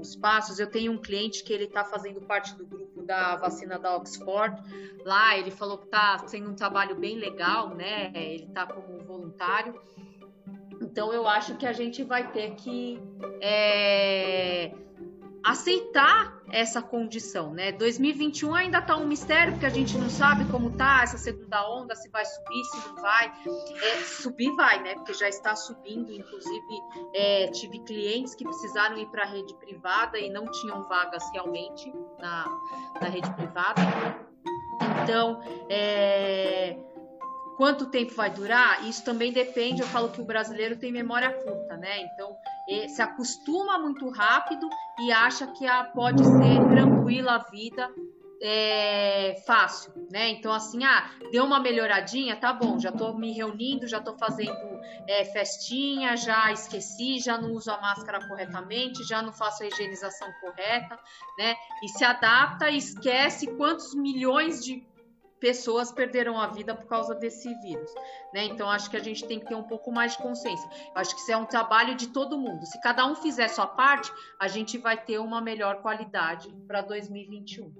[0.00, 0.58] os passos.
[0.58, 3.96] Eu tenho um cliente que ele ele está fazendo parte do grupo da vacina da
[3.96, 4.62] Oxford.
[5.04, 8.12] Lá ele falou que está sendo um trabalho bem legal, né?
[8.14, 9.80] Ele está como voluntário.
[10.80, 13.00] Então eu acho que a gente vai ter que
[13.40, 14.72] é,
[15.44, 17.70] aceitar essa condição, né?
[17.72, 21.94] 2021 ainda está um mistério porque a gente não sabe como tá essa segunda onda,
[21.94, 23.32] se vai subir, se não vai.
[23.82, 24.94] É, subir vai, né?
[24.94, 26.10] Porque já está subindo.
[26.10, 26.80] Inclusive
[27.14, 31.92] é, tive clientes que precisaram ir para a rede privada e não tinham vagas realmente
[32.18, 32.46] na,
[33.00, 33.82] na rede privada.
[35.02, 36.78] Então, é,
[37.56, 38.84] Quanto tempo vai durar?
[38.86, 39.80] Isso também depende.
[39.80, 42.00] Eu falo que o brasileiro tem memória curta, né?
[42.00, 42.36] Então,
[42.88, 47.90] se acostuma muito rápido e acha que a, pode ser tranquila a vida,
[48.46, 50.28] é, fácil, né?
[50.28, 54.54] Então, assim, ah, deu uma melhoradinha, tá bom, já tô me reunindo, já tô fazendo
[55.08, 60.28] é, festinha, já esqueci, já não uso a máscara corretamente, já não faço a higienização
[60.42, 60.98] correta,
[61.38, 61.54] né?
[61.82, 64.86] E se adapta e esquece quantos milhões de
[65.40, 67.92] pessoas perderam a vida por causa desse vírus,
[68.32, 68.44] né?
[68.44, 70.68] Então acho que a gente tem que ter um pouco mais de consciência.
[70.94, 72.64] Acho que isso é um trabalho de todo mundo.
[72.66, 77.72] Se cada um fizer sua parte, a gente vai ter uma melhor qualidade para 2021.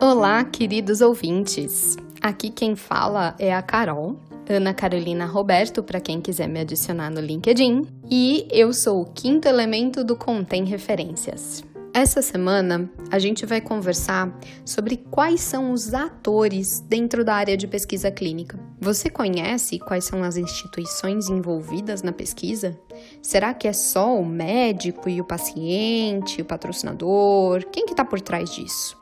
[0.00, 1.96] Olá, queridos ouvintes.
[2.20, 4.18] Aqui quem fala é a Carol
[4.48, 9.46] Ana Carolina Roberto, para quem quiser me adicionar no LinkedIn, e eu sou o quinto
[9.46, 11.64] elemento do Contém Referências.
[11.94, 14.34] Essa semana a gente vai conversar
[14.64, 18.58] sobre quais são os atores dentro da área de pesquisa clínica.
[18.80, 22.78] Você conhece quais são as instituições envolvidas na pesquisa?
[23.20, 27.66] Será que é só o médico e o paciente, o patrocinador?
[27.70, 28.96] Quem que está por trás disso?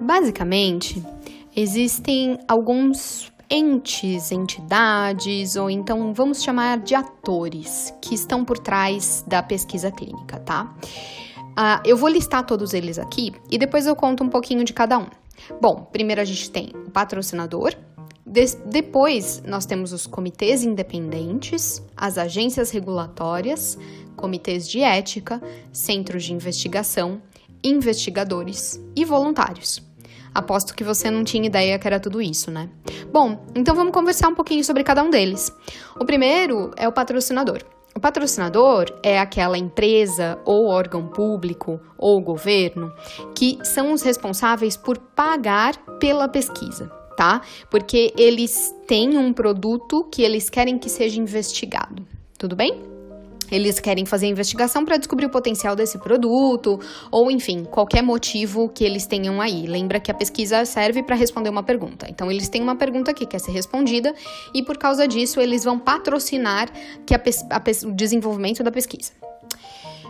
[0.00, 1.04] Basicamente,
[1.54, 9.42] existem alguns entes, entidades, ou então vamos chamar de atores que estão por trás da
[9.42, 10.74] pesquisa clínica, tá?
[11.56, 14.98] Uh, eu vou listar todos eles aqui e depois eu conto um pouquinho de cada
[14.98, 15.06] um.
[15.60, 17.74] Bom, primeiro a gente tem o patrocinador,
[18.26, 23.78] de depois nós temos os comitês independentes, as agências regulatórias,
[24.16, 25.40] comitês de ética,
[25.72, 27.22] centros de investigação,
[27.62, 29.80] investigadores e voluntários.
[30.36, 32.68] Aposto que você não tinha ideia que era tudo isso, né?
[33.10, 35.50] Bom, então vamos conversar um pouquinho sobre cada um deles.
[35.98, 37.62] O primeiro é o patrocinador.
[37.94, 42.92] O patrocinador é aquela empresa ou órgão público ou governo
[43.34, 47.40] que são os responsáveis por pagar pela pesquisa, tá?
[47.70, 52.06] Porque eles têm um produto que eles querem que seja investigado.
[52.38, 52.95] Tudo bem?
[53.50, 56.80] Eles querem fazer investigação para descobrir o potencial desse produto,
[57.10, 59.66] ou enfim, qualquer motivo que eles tenham aí.
[59.66, 62.06] Lembra que a pesquisa serve para responder uma pergunta.
[62.08, 64.14] Então, eles têm uma pergunta que quer ser respondida,
[64.54, 66.68] e por causa disso, eles vão patrocinar
[67.04, 67.18] que a,
[67.50, 69.12] a, o desenvolvimento da pesquisa.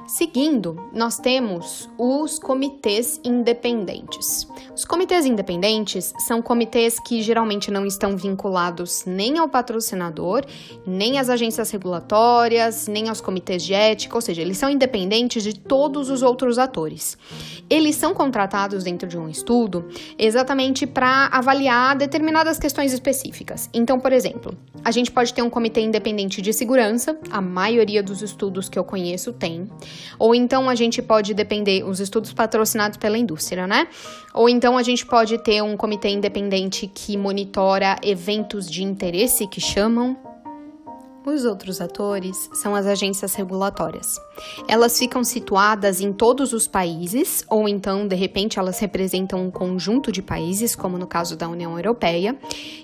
[0.06, 4.46] Seguindo, nós temos os comitês independentes.
[4.72, 10.44] Os comitês independentes são comitês que geralmente não estão vinculados nem ao patrocinador,
[10.86, 15.58] nem às agências regulatórias, nem aos comitês de ética, ou seja, eles são independentes de
[15.58, 17.18] todos os outros atores.
[17.68, 23.68] Eles são contratados dentro de um estudo exatamente para avaliar determinadas questões específicas.
[23.74, 28.22] Então, por exemplo, a gente pode ter um comitê independente de segurança, a maioria dos
[28.22, 29.68] estudos que eu conheço tem.
[30.18, 33.88] Ou então a gente pode depender, os estudos patrocinados pela indústria, né?
[34.34, 39.60] Ou então a gente pode ter um comitê independente que monitora eventos de interesse, que
[39.60, 40.16] chamam,
[41.26, 44.20] os outros atores são as agências regulatórias.
[44.68, 50.12] Elas ficam situadas em todos os países, ou então, de repente, elas representam um conjunto
[50.12, 52.36] de países, como no caso da União Europeia,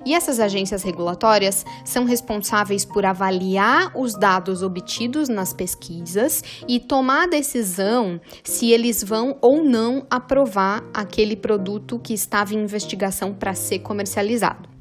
[0.04, 7.24] e essas agências regulatórias são responsáveis por avaliar os dados obtidos nas pesquisas e tomar
[7.24, 13.54] a decisão se eles vão ou não aprovar aquele produto que estava em investigação para
[13.54, 14.72] ser comercializado.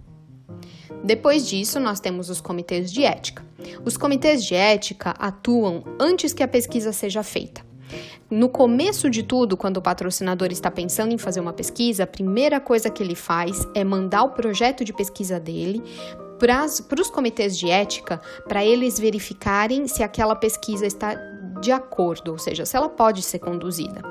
[1.04, 3.44] Depois disso, nós temos os comitês de ética.
[3.84, 7.62] Os comitês de ética atuam antes que a pesquisa seja feita.
[8.30, 12.60] No começo de tudo, quando o patrocinador está pensando em fazer uma pesquisa, a primeira
[12.60, 15.84] coisa que ele faz é mandar o projeto de pesquisa dele
[16.40, 21.14] para os comitês de ética para eles verificarem se aquela pesquisa está
[21.62, 24.02] de acordo, ou seja, se ela pode ser conduzida.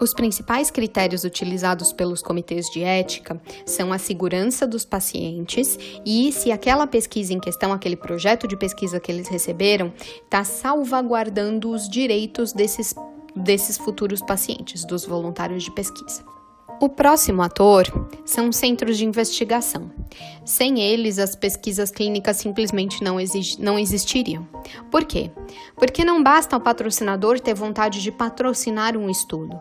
[0.00, 6.50] Os principais critérios utilizados pelos comitês de ética são a segurança dos pacientes e se
[6.50, 9.92] aquela pesquisa em questão, aquele projeto de pesquisa que eles receberam,
[10.24, 12.94] está salvaguardando os direitos desses,
[13.36, 16.24] desses futuros pacientes, dos voluntários de pesquisa.
[16.80, 19.90] O próximo ator são os centros de investigação.
[20.46, 23.16] Sem eles, as pesquisas clínicas simplesmente não,
[23.58, 24.48] não existiriam.
[24.90, 25.30] Por quê?
[25.76, 29.60] Porque não basta o patrocinador ter vontade de patrocinar um estudo.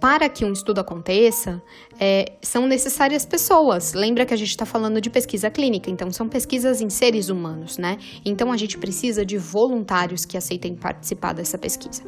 [0.00, 1.60] Para que um estudo aconteça,
[1.98, 3.92] é, são necessárias pessoas.
[3.92, 7.78] Lembra que a gente está falando de pesquisa clínica, então são pesquisas em seres humanos,
[7.78, 7.98] né?
[8.24, 12.04] Então a gente precisa de voluntários que aceitem participar dessa pesquisa.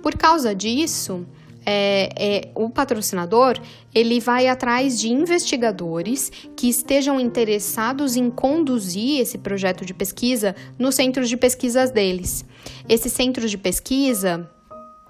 [0.00, 1.26] Por causa disso,
[1.64, 3.58] é, é, o patrocinador
[3.94, 10.94] ele vai atrás de investigadores que estejam interessados em conduzir esse projeto de pesquisa nos
[10.94, 12.44] centros de pesquisas deles.
[12.88, 14.50] Esses centros de pesquisa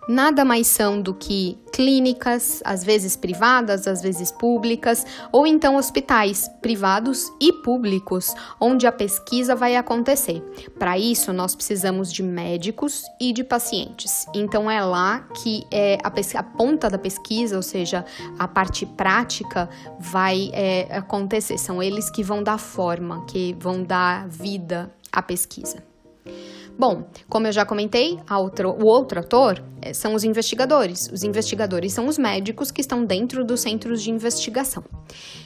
[0.08, 6.50] nada mais são do que clínicas, às vezes privadas, às vezes públicas, ou então hospitais
[6.60, 10.42] privados e públicos, onde a pesquisa vai acontecer.
[10.78, 14.26] Para isso, nós precisamos de médicos e de pacientes.
[14.34, 18.04] Então, é lá que é, a, a, ponta da pesquisa, ou seja,
[18.38, 21.58] a parte prática, vai é, acontecer.
[21.58, 25.82] São eles que vão dar forma, que vão dar vida à pesquisa.
[26.80, 31.10] Bom, como eu já comentei, outro, o outro ator é, são os investigadores.
[31.12, 34.82] Os investigadores são os médicos que estão dentro dos centros de investigação.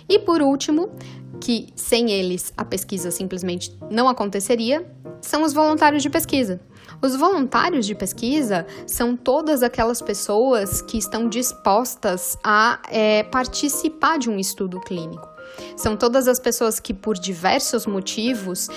[0.09, 0.93] E por último,
[1.41, 4.87] que sem eles a pesquisa simplesmente não aconteceria,
[5.21, 6.61] são os voluntários de pesquisa.
[7.03, 14.31] Os voluntários de pesquisa são todas aquelas pessoas que estão dispostas a é, participar de
[14.31, 15.34] um estudo clínico.
[15.77, 18.69] São todas as pessoas que, por diversos motivos,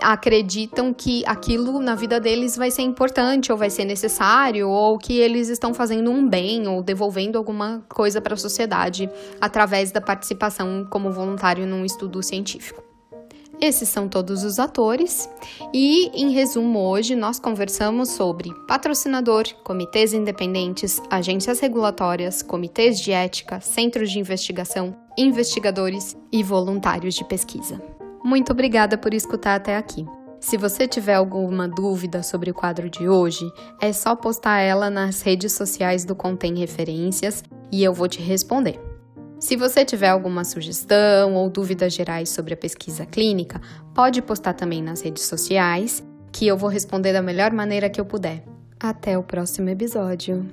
[0.00, 5.18] acreditam que aquilo na vida deles vai ser importante, ou vai ser necessário, ou que
[5.18, 9.10] eles estão fazendo um bem, ou devolvendo alguma coisa para a sociedade
[9.40, 12.93] através da participação como voluntário num estudo científico.
[13.60, 15.28] Esses são todos os atores,
[15.72, 23.60] e em resumo, hoje nós conversamos sobre patrocinador, comitês independentes, agências regulatórias, comitês de ética,
[23.60, 27.80] centros de investigação, investigadores e voluntários de pesquisa.
[28.22, 30.04] Muito obrigada por escutar até aqui.
[30.40, 33.50] Se você tiver alguma dúvida sobre o quadro de hoje,
[33.80, 37.42] é só postar ela nas redes sociais do Contém Referências
[37.72, 38.93] e eu vou te responder.
[39.44, 43.60] Se você tiver alguma sugestão ou dúvidas gerais sobre a pesquisa clínica,
[43.94, 48.06] pode postar também nas redes sociais, que eu vou responder da melhor maneira que eu
[48.06, 48.42] puder.
[48.80, 50.46] Até o próximo episódio.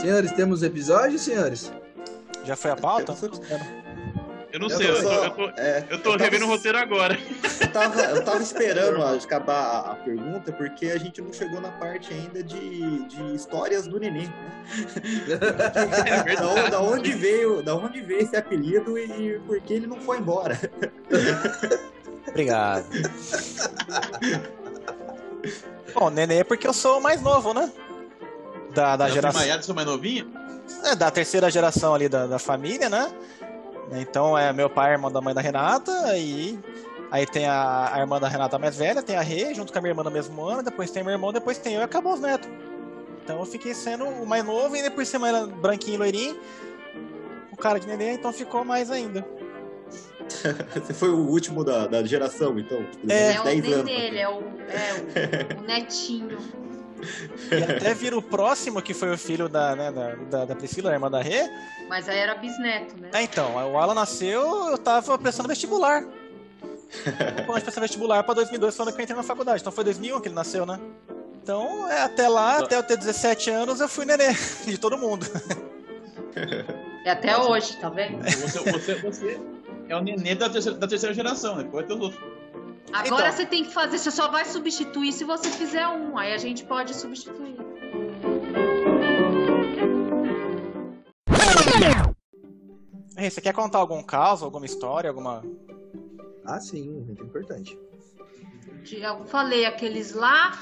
[0.00, 1.72] Senhores, temos episódio, senhores?
[2.44, 3.12] Já foi a pauta?
[4.58, 7.16] Eu não eu sei, eu, só, eu tô, é, eu tô revendo o roteiro agora.
[7.60, 11.70] Eu tava, eu tava esperando acabar a, a, pergunta, porque a gente não chegou na
[11.70, 14.26] parte ainda de, de histórias do neném.
[14.26, 14.32] Né?
[16.26, 20.00] É da, da, onde veio, da onde veio esse apelido e por que ele não
[20.00, 20.58] foi embora.
[22.28, 22.84] Obrigado.
[25.94, 27.70] Bom, neném é porque eu sou o mais novo, né?
[28.74, 29.40] Da, da geração.
[29.40, 30.30] Maiara, sou mais novinho?
[30.84, 33.10] É, da terceira geração ali da, da família, né?
[33.92, 36.58] Então é meu pai, irmão da mãe da Renata, e
[37.10, 39.82] aí tem a, a, irmã da Renata mais velha, tem a Rê, junto com a
[39.82, 42.20] minha irmã no mesmo ano, depois tem meu irmão, depois tem eu e acabou os
[42.20, 42.48] netos.
[43.24, 46.40] Então eu fiquei sendo o mais novo e depois ser mais branquinho e loirinho,
[47.52, 49.26] o cara de neném, então ficou mais ainda.
[50.74, 52.84] Você foi o último da, da geração, então?
[52.84, 56.38] Tipo, é, é o nenê, é o, é o, o netinho.
[57.50, 59.92] E até vira o próximo, que foi o filho da, né,
[60.30, 61.48] da, da, Priscila, a irmã da Rê.
[61.88, 63.10] Mas aí era bisneto, né?
[63.12, 66.04] É, então, o Alan nasceu, eu tava prestando vestibular.
[67.46, 69.60] Quando prestar vestibular pra 2002 foi quando eu entrei na faculdade.
[69.60, 70.80] Então foi 2001 que ele nasceu, né?
[71.42, 74.34] Então, é, até lá, até eu ter 17 anos, eu fui nenê
[74.66, 75.26] de todo mundo.
[77.04, 78.18] É até hoje, tá vendo?
[78.22, 79.40] Você, você, você
[79.88, 81.62] é o nenê da terceira, da terceira geração, né?
[81.64, 82.37] Depois tem os outros.
[82.92, 86.32] Agora então, você tem que fazer, você só vai substituir se você fizer um, aí
[86.32, 87.56] a gente pode substituir.
[93.18, 95.44] Você quer contar algum caso, alguma história, alguma.
[96.44, 97.78] Ah, sim, muito importante.
[98.90, 100.52] Eu falei aqueles lá.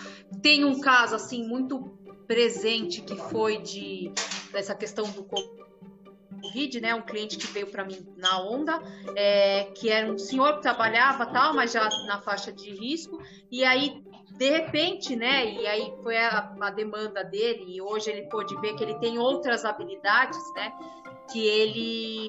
[0.43, 1.97] Tem um caso assim muito
[2.27, 4.11] presente que foi de
[4.51, 5.23] dessa questão do
[6.41, 6.95] Covid, né?
[6.95, 8.81] Um cliente que veio para mim na onda,
[9.15, 13.21] é, que era um senhor que trabalhava tal, mas já na faixa de risco,
[13.51, 14.03] e aí
[14.37, 15.51] de repente, né?
[15.51, 19.19] E aí foi a, a, demanda dele, e hoje ele pôde ver que ele tem
[19.19, 20.73] outras habilidades, né?
[21.33, 22.29] Que ele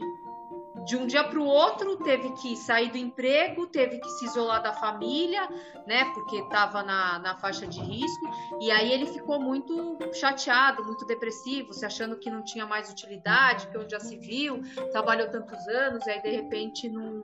[0.87, 4.63] de um dia para o outro teve que sair do emprego, teve que se isolar
[4.63, 5.45] da família,
[5.85, 6.05] né?
[6.13, 8.25] Porque estava na, na faixa de risco.
[8.61, 13.67] E aí ele ficou muito chateado, muito depressivo, se achando que não tinha mais utilidade,
[13.67, 14.61] que onde já se viu,
[14.93, 17.21] trabalhou tantos anos, e aí de repente não,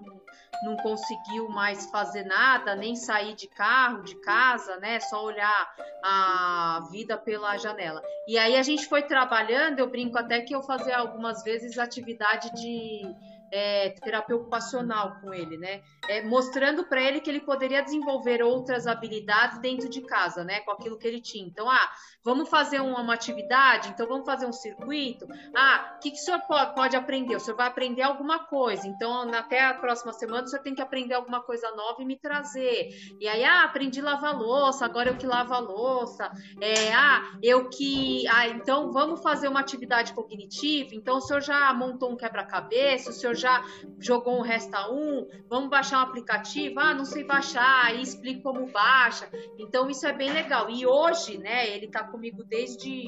[0.66, 5.00] não conseguiu mais fazer nada, nem sair de carro, de casa, né?
[5.00, 8.04] Só olhar a vida pela janela.
[8.28, 12.54] E aí a gente foi trabalhando, eu brinco até que eu fazia algumas vezes atividade
[12.56, 15.84] de é, terapia ocupacional com ele, né?
[16.10, 20.62] É, mostrando para ele que ele poderia desenvolver outras habilidades dentro de casa, né?
[20.62, 21.46] Com aquilo que ele tinha.
[21.46, 21.92] Então, ah,
[22.24, 25.28] vamos fazer uma, uma atividade, então vamos fazer um circuito.
[25.56, 27.36] Ah, o que, que o senhor pode, pode, aprender?
[27.36, 28.88] O senhor vai aprender alguma coisa.
[28.88, 32.18] Então, até a próxima semana, o senhor tem que aprender alguma coisa nova e me
[32.18, 32.90] trazer.
[33.20, 36.32] E aí, ah, aprendi a lavar louça, agora eu que lavo a louça.
[36.62, 38.28] É, ah, eu que.
[38.28, 40.90] Ah, então vamos fazer uma atividade cognitiva.
[40.94, 43.64] Então, o senhor já montou um quebra-cabeça, o senhor já
[44.00, 48.68] jogou um Resta 1, vamos baixar um aplicativo, ah, não sei baixar, aí explico como
[48.68, 49.30] baixa.
[49.58, 50.70] Então isso é bem legal.
[50.70, 53.08] E hoje, né, ele está comigo desde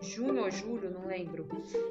[0.00, 1.46] junho ou julho, não lembro.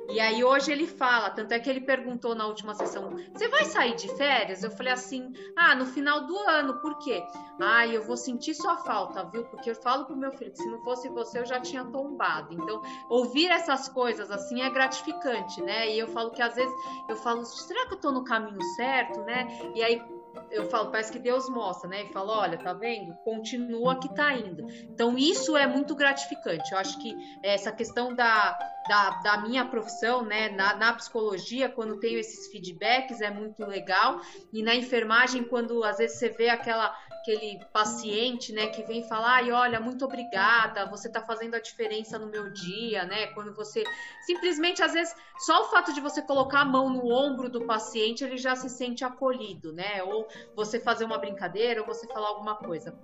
[0.09, 3.63] E aí hoje ele fala, tanto é que ele perguntou na última sessão: "Você vai
[3.65, 7.23] sair de férias?" Eu falei assim: "Ah, no final do ano, por quê?"
[7.59, 9.43] "Ah, eu vou sentir sua falta, viu?
[9.45, 12.53] Porque eu falo pro meu filho que se não fosse você eu já tinha tombado".
[12.53, 15.91] Então, ouvir essas coisas assim é gratificante, né?
[15.91, 16.73] E eu falo que às vezes
[17.07, 20.01] eu falo: "Será que eu tô no caminho certo, né?" E aí
[20.49, 22.03] eu falo, parece que Deus mostra, né?
[22.03, 23.15] E fala, olha, tá vendo?
[23.23, 24.65] Continua que tá indo.
[24.83, 26.71] Então, isso é muito gratificante.
[26.71, 28.57] Eu acho que essa questão da,
[28.87, 34.21] da, da minha profissão, né, na, na, psicologia, quando tenho esses feedbacks, é muito legal.
[34.51, 39.43] E na enfermagem, quando às vezes você vê aquela, aquele paciente, né, que vem falar,
[39.43, 43.27] e olha, muito obrigada, você está fazendo a diferença no meu dia, né?
[43.27, 43.83] Quando você
[44.25, 48.23] simplesmente, às vezes, só o fato de você colocar a mão no ombro do paciente,
[48.23, 50.01] ele já se sente acolhido, né?
[50.03, 52.97] Ou você fazer uma brincadeira, ou você falar alguma coisa.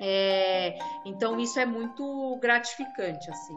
[0.00, 3.54] É, então isso é muito gratificante, assim.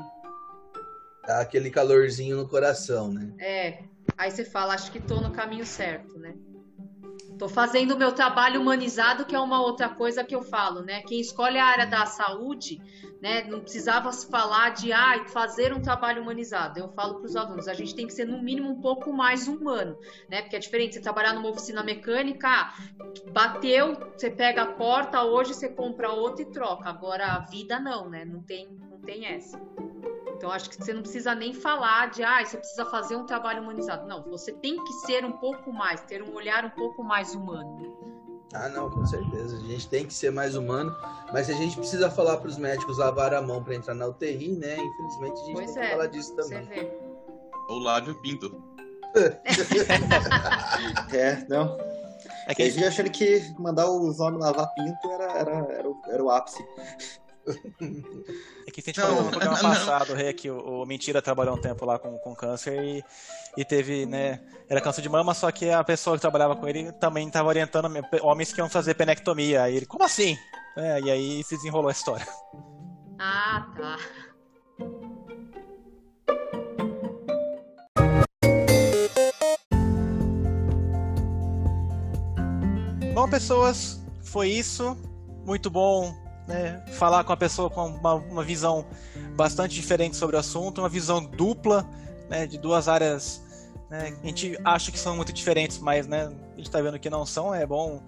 [1.26, 3.34] Dá aquele calorzinho no coração, né?
[3.40, 3.84] É.
[4.18, 6.36] Aí você fala, acho que tô no caminho certo, né?
[7.38, 11.02] Tô fazendo o meu trabalho humanizado, que é uma outra coisa que eu falo, né?
[11.02, 12.80] Quem escolhe a área da saúde,
[13.22, 13.44] né?
[13.44, 16.80] Não precisava falar de ah, fazer um trabalho humanizado.
[16.80, 19.50] Eu falo para os alunos, a gente tem que ser no mínimo um pouco mais
[19.50, 19.98] humano,
[20.30, 20.44] né?
[20.44, 22.72] Porque é diferente você trabalhar numa oficina mecânica,
[23.34, 26.90] bateu, você pega a porta, hoje você compra outra e troca.
[26.90, 28.24] Agora a vida não, né?
[28.24, 29.60] Não tem, não tem essa.
[30.46, 33.64] Então, acho que você não precisa nem falar de, ah, você precisa fazer um trabalho
[33.64, 34.06] humanizado.
[34.08, 37.98] Não, você tem que ser um pouco mais, ter um olhar um pouco mais humano.
[38.54, 39.58] Ah, não, com certeza.
[39.58, 40.96] A gente tem que ser mais humano,
[41.34, 44.50] mas a gente precisa falar para os médicos lavar a mão para entrar na UTI,
[44.52, 44.78] né?
[44.78, 46.64] Infelizmente, a gente pois tem é, que falar disso também.
[46.64, 46.92] Você vê.
[47.68, 48.64] Ou lave o pinto.
[51.12, 51.76] é, não.
[52.48, 56.02] É que a gente achando que mandar os homens lavar pinto era, era, era, o,
[56.06, 56.64] era o ápice.
[58.68, 61.62] É que a gente falou no programa passado, Rê, que o, o, Mentira trabalhou um
[61.62, 63.04] tempo lá com, com câncer e,
[63.56, 64.40] e teve, né?
[64.68, 67.88] Era câncer de mama, só que a pessoa que trabalhava com ele também estava orientando
[68.24, 69.64] homens que iam fazer penectomia.
[69.64, 70.36] Aí ele, como assim?
[70.76, 72.26] É, e aí se desenrolou a história.
[73.20, 73.98] Ah, tá.
[83.14, 84.98] Bom, pessoas, foi isso.
[85.46, 88.86] Muito bom né, falar com a pessoa com uma, uma, visão
[89.36, 91.88] bastante diferente sobre o assunto, uma visão dupla
[92.30, 93.46] né, de duas áreas
[93.90, 97.10] né, a gente acha que são muito diferentes, mas né, a gente está vendo que
[97.10, 97.54] não são.
[97.54, 98.02] É bom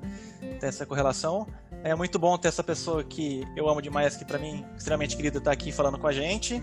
[0.60, 1.48] ter essa correlação.
[1.84, 5.38] É muito bom ter essa pessoa que eu amo demais, que para mim extremamente querida,
[5.38, 6.62] estar tá aqui falando com a gente.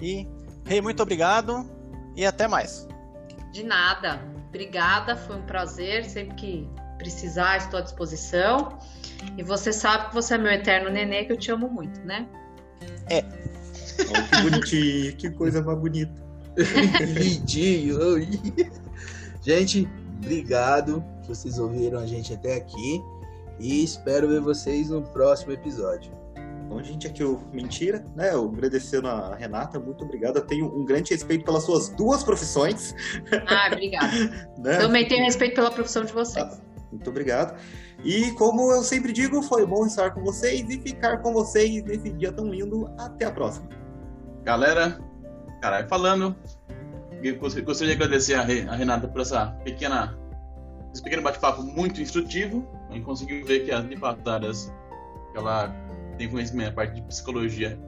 [0.00, 0.26] E,
[0.64, 1.68] Rei, muito obrigado
[2.16, 2.86] e até mais.
[3.52, 4.20] De nada.
[4.48, 6.04] Obrigada, foi um prazer.
[6.06, 8.78] Sempre que precisar, estou à disposição.
[9.36, 12.26] E você sabe que você é meu eterno nenê, que eu te amo muito, né?
[13.10, 13.24] É.
[14.00, 16.12] Oh, que bonitinho, que coisa mais bonita.
[17.06, 17.98] Lindinho.
[19.42, 19.88] gente,
[20.18, 23.02] obrigado que vocês ouviram a gente até aqui.
[23.60, 26.12] E espero ver vocês no próximo episódio.
[26.68, 28.34] Bom, gente, aqui o Mentira, né?
[28.34, 30.36] Eu agradecendo a Renata, muito obrigado.
[30.36, 32.94] Eu tenho um grande respeito pelas suas duas profissões.
[33.46, 34.12] Ah, obrigada.
[34.58, 34.78] né?
[34.78, 36.60] Também tenho respeito pela profissão de vocês.
[36.90, 37.58] Muito obrigado.
[38.04, 42.10] E como eu sempre digo, foi bom estar com vocês e ficar com vocês nesse
[42.10, 42.90] dia tão lindo.
[42.98, 43.68] Até a próxima.
[44.42, 44.98] Galera,
[45.60, 46.34] caralho, falando,
[47.38, 50.18] gostaria de agradecer a Renata por essa pequena,
[50.92, 52.66] esse pequeno bate-papo muito instrutivo.
[52.88, 53.84] A gente conseguiu ver que as
[54.26, 54.72] áreas
[55.32, 55.68] que ela
[56.16, 57.78] tem conhecimento, a parte de psicologia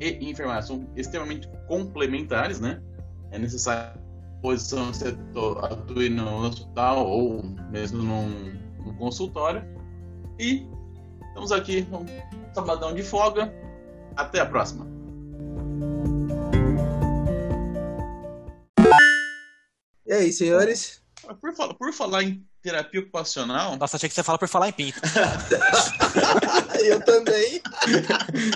[0.00, 2.82] e enfermagem são extremamente complementares, né?
[3.30, 4.01] É necessário
[4.42, 5.16] posição você
[5.62, 8.52] atue no hospital ou mesmo num,
[8.84, 9.62] num consultório.
[10.38, 10.66] E
[11.28, 12.04] estamos aqui um
[12.52, 13.54] sabadão de folga.
[14.14, 14.86] Até a próxima.
[20.04, 21.01] E aí, senhores?
[21.40, 23.76] Por, por falar em terapia ocupacional.
[23.76, 25.00] Nossa, achei que você fala por falar em pinto.
[26.82, 27.60] Eu também.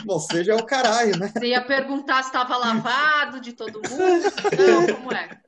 [0.05, 1.33] Bom, seja é o caralho, né?
[1.37, 4.23] Você ia perguntar se estava lavado de todo mundo?
[4.59, 5.41] Não, como é?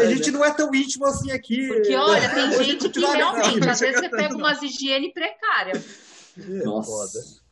[0.00, 1.68] A gente não é tão íntimo assim aqui.
[1.68, 5.84] Porque, olha, tem gente que realmente, às vezes você pega umas higiene precárias.
[6.64, 7.42] Nossa.